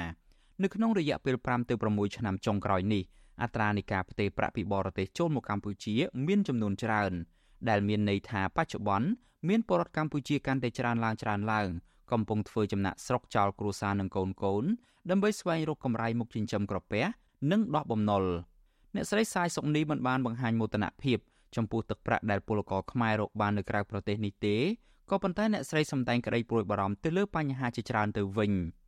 [0.64, 3.04] នៅក្នុងរយៈពេល5ទៅ6ឆ្នាំចុងក្រោយនេះ
[3.42, 5.96] អត្រានៃការផ្ទេរប្រាក់ពីបរទេសចូលមកកម្ពុជា
[6.28, 7.14] មានចំនួនច្រើន
[7.70, 9.08] ដែលមានន័យថាបច្ចុប្បន្ន
[9.50, 11.68] មានពលរដ្ឋកម្ពុជាកាន់តែច្រើនឡើងច្រើនឡើង
[12.12, 14.64] កំពុងធ្វើចំណាក់ស្រុកចោលគ្រួសារនិងកូនកូន
[15.10, 17.04] ដើម្បីស្វែងរកកម្រៃមុខចិញ្ចឹមក្រពះ
[17.52, 18.24] និងដោះបំណុល
[18.96, 21.18] អ្នកស្រីសាយសុកនីមិនបានបង្ហាញមោទនភាព
[21.56, 24.56] ចំពោះទឹកប្រាក់ដែលពលករខ្មែររកបាននៅក្រៅប្រទេសនេះទេ
[25.10, 28.52] ក៏ប៉ុន្តែអ្នកស្រីសម្ដែងក្តីព្រួយបារម្ភទៅលើបញ្ហាជាច្រើនទៅវិញ។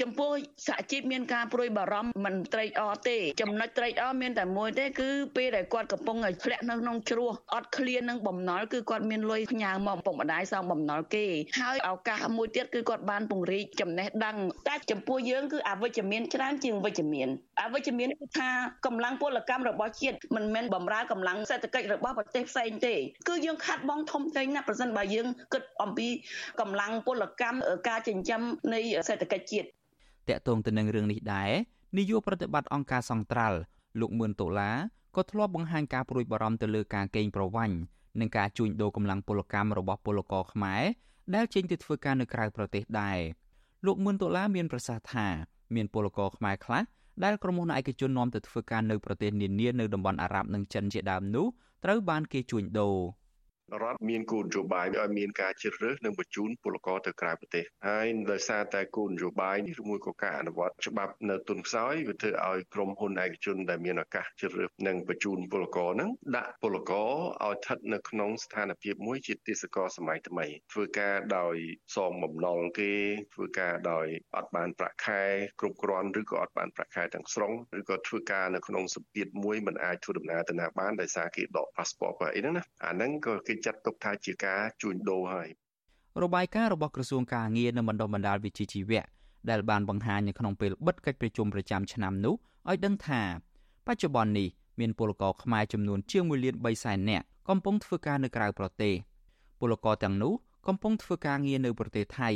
[0.00, 0.30] ចំពោះ
[0.66, 11.26] សហជីពមានការព្រួយបារម្ភមិនត្រេកអរទេ ចំណុចត្រេកអរមានតែមួយទេគឺពេលដែលគាត់កំពុងធ្លាក់នៅក្នុងជ្រោះអត់ឃ្លាននឹងបំណុលគឺគាត់មានលុយផ្ញើមកពុកម្ដាយសងបំណុលគេ
[11.60, 14.36] ហើយឱកាសមួយទៀតគឺគាត់បានពង្រីកចំណេះដឹង
[14.68, 17.28] តែចំពោះយើងគឺអវិជ្ជមានច្រើនជាងវិជ្ជមាន
[17.62, 18.48] អវិជ្ជមានគឺថា
[18.86, 22.94] កម្លាំងពលកម្មរបស់ជាតិមិនមែនបំរើកម្លាំងសេដ្ឋកិច្ចរបស់ប្រទេសផ្សេងទេ
[23.28, 26.08] គឺយើងខាត់បងធំធេងណាស់ប្រសិនបើយើងគិតអំពី
[26.60, 27.58] កម្លាំងពលកម្ម
[27.88, 28.42] ការចិញ្ចឹម
[28.74, 29.68] នៃសេដ្ឋកិច្ចជាតិ
[30.28, 31.50] តកតងទៅនឹងរឿងនេះដែរ
[31.96, 33.58] នាយកប្រតិបត្តិអង្គការសង្ត្រាល់
[34.00, 34.76] លោកមឿនដុល្លារ
[35.16, 37.76] ក៏ធ្លាប់បង្ហាញការព្រួយបារម្ភទៅលើការកេងប្រវ័ញ្ច
[38.20, 40.82] និងការជួញដូរកម្លាំងពលកម្មរបស់ពលករខ្មែរ
[41.34, 43.18] ដែលចេញទៅធ្វើការនៅក្រៅប្រទេសដែរ
[43.86, 45.26] លោកមឿនដុល្លារមានប្រសាសន៍ថា
[45.74, 46.82] មានពលករខ្មែរខ្លះ
[47.24, 51.46] ដែលក្រុមហ៊ុនឯកជននាំទៅធ្វើការនៅប្រទេសនានានៅតំបន់អារ៉ាប់និងចិនជាដើមនោះ
[51.84, 52.96] ត្រូវបានគេជួញដូរ
[53.82, 67.10] រដ្ឋមានគោលនយោបាយឲ្យមានការជ្រើសរើសនិងបញ្ជូនពលករទៅក្រៅប្រទេសហើយដោយសារតែគោលនយោបាយនេះឬមួយក៏ការអនុវត្តច្បាប់នៅទុនខ្សោយវាធ្វើឲ្យក្រុមហ៊ុនឯកជនដែលមានឱកាសជ្រើសរើសនិងបញ្ជូនពលករហ្នឹងដាក់ពលករ
[67.44, 71.56] ឲ្យស្ថិតនៅក្នុងស្ថានភាពមួយជាទេសកលសម័យថ្មីធ្វើការដោយ
[71.96, 72.92] សងបំណុលគេ
[73.34, 74.06] ធ្វើការដោយ
[74.36, 75.22] អត់បានប្រាក់ខែ
[75.60, 85.48] គ្រប់គ្រាន់ឬក៏អត់បានប្រាក់ខែទាំងស្រុងឬក៏ធ្វើការនៅក្នុងសម្ពាធមួយមិនអាចធ្វើដំណើរទៅណាបានដោយសារគេដក passport ក៏អីហ្នឹងណាអាហ្នឹងក៏គេចាត់ទុកថាជាការជួញដូរហើយ
[86.22, 89.04] របាយការណ៍របស់ក្រសួងការងារនិងបណ្ដុះបណ្ដាលវិជ្ជាជីវៈ
[89.50, 92.34] ដែលបានបង្ហាញនៅក្នុងពេលបិទកិច្ចប្រជុំប្រចាំឆ្នាំនោះ
[92.68, 93.22] ឲ្យដឹងថា
[93.86, 94.48] បច្ចុប្បន្ននេះ
[94.80, 98.94] មានពលករខ្មែរចំនួនជាង1លាន3សែននាក់កំពុងធ្វើការនៅក្រៅប្រទេស
[99.60, 100.32] ពលករទាំងនោះ
[100.68, 102.30] កំពុងធ្វើការងារនៅប្រទេសថៃ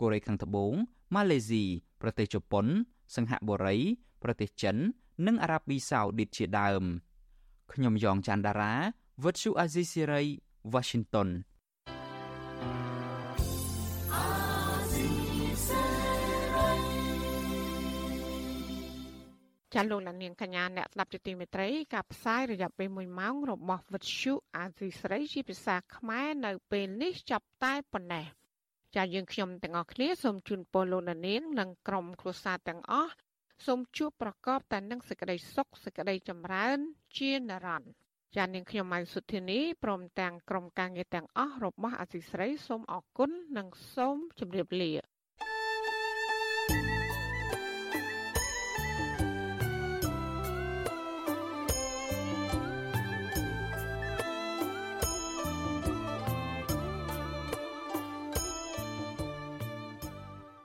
[0.00, 0.72] កូរ៉េខាងត្បូង
[1.14, 1.64] ម៉ាឡេស៊ី
[2.02, 2.66] ប្រទេសជប៉ុន
[3.16, 3.76] សិង្ហបុរី
[4.22, 4.76] ប្រទេសចិន
[5.26, 6.82] និងអារ៉ាប៊ីសាអូឌីតជាដើម
[7.72, 8.74] ខ្ញុំយ៉ងច័ន្ទដារា
[9.24, 10.22] វិទ្យុអាស៊ីសេរី
[10.74, 11.28] Washington
[19.74, 28.26] ចាលោកនាងកញ្ញាអ្នកស្ដាប់ជាទីមេត្រីការផ្សាយរយៈពេល1ម៉ោងរបស់វិទ្យុអាស៊ីស្រីជាភាសាខ្មែរនៅពេលនេះចាប់តែប៉ុណ្ណេះ
[28.96, 33.12] ចាយើងខ្ញុំទាំងអស់គ្នាសូមជូនពរលោកនាងនិងក្រុមគ្រួសារទាំងអស់
[33.66, 36.78] សូមជួបប្រកបតែនឹងសេចក្តីសុខសេចក្តីចម្រើន
[37.18, 38.01] ជានិរន្តរ៍
[38.36, 44.92] ចានាងខ្ញុំម៉ៅសុធានីព្រមទាំងក្រុមការងារទាំងអស់របស់អសីស្រីសូមអរគុណនិងសូមជម្រាបលា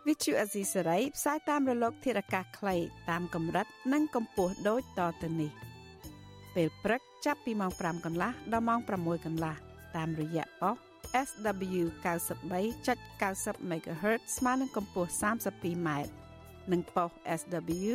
[0.07, 2.75] វិទ្យុអេស៊ីសេរីផ្សាយតាមរលក ធារកាសខ្លី
[3.09, 5.51] តាមកម្រិត និងកម្ពស់ដូចតទៅនេះ
[6.55, 9.55] ពេលព្រឹក ចាប់ពីម៉ោង5កន្លះដល់ម៉ោង6កន្លះ
[9.95, 10.75] តាមរយៈប៉ុស
[11.27, 15.89] SW 93.90 MHz ស្មើនឹងកម្ពស់ 32m
[16.71, 17.93] និងប៉ុស SW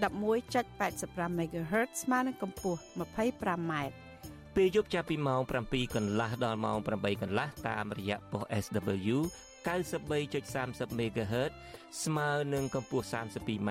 [0.00, 3.72] 11.85 MHz ស្មើនឹងកម្ពស់ 25m
[4.56, 9.16] ពេលយប់ចាប់ពីម៉ោង7កន្លះដល់ម៉ោង8កន្លះតាមរយៈប៉ុស SW
[9.66, 11.52] 93.30 MHz
[12.04, 13.70] ស្មើនឹងកម្ពស់ 32m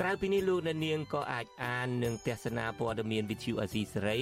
[0.00, 4.20] ក្រៅពីនេះលោកអ្នកនាងក៏អាចអាននិងទស្សនាព័ត៌មាន Vithu Azisery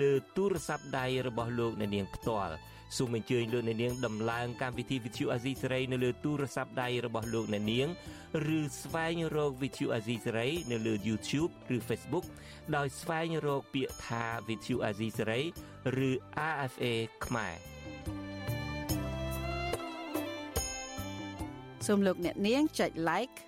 [0.00, 2.54] លើទូរស័ព្ទដៃរបស់លោកអ្នកនាងផ្ទាល់
[2.96, 7.88] សូមអញ្ជើញលោកអ្នកនាងដំឡើងកម្មវិធី Vithu Azisery នៅលើទូរស័ព្ទដៃរបស់លោកអ្នកនាង
[8.56, 12.24] ឬស្វែងរក Vithu Azisery នៅលើ YouTube ឬ Facebook
[12.76, 15.42] ដោយស្វែងរកពាក្យថា Vithu Azisery
[16.08, 16.10] ឬ
[16.52, 16.84] RFA
[17.24, 17.54] ខ្មែរ
[21.86, 23.47] សូមលោកអ្នកនាងចុច like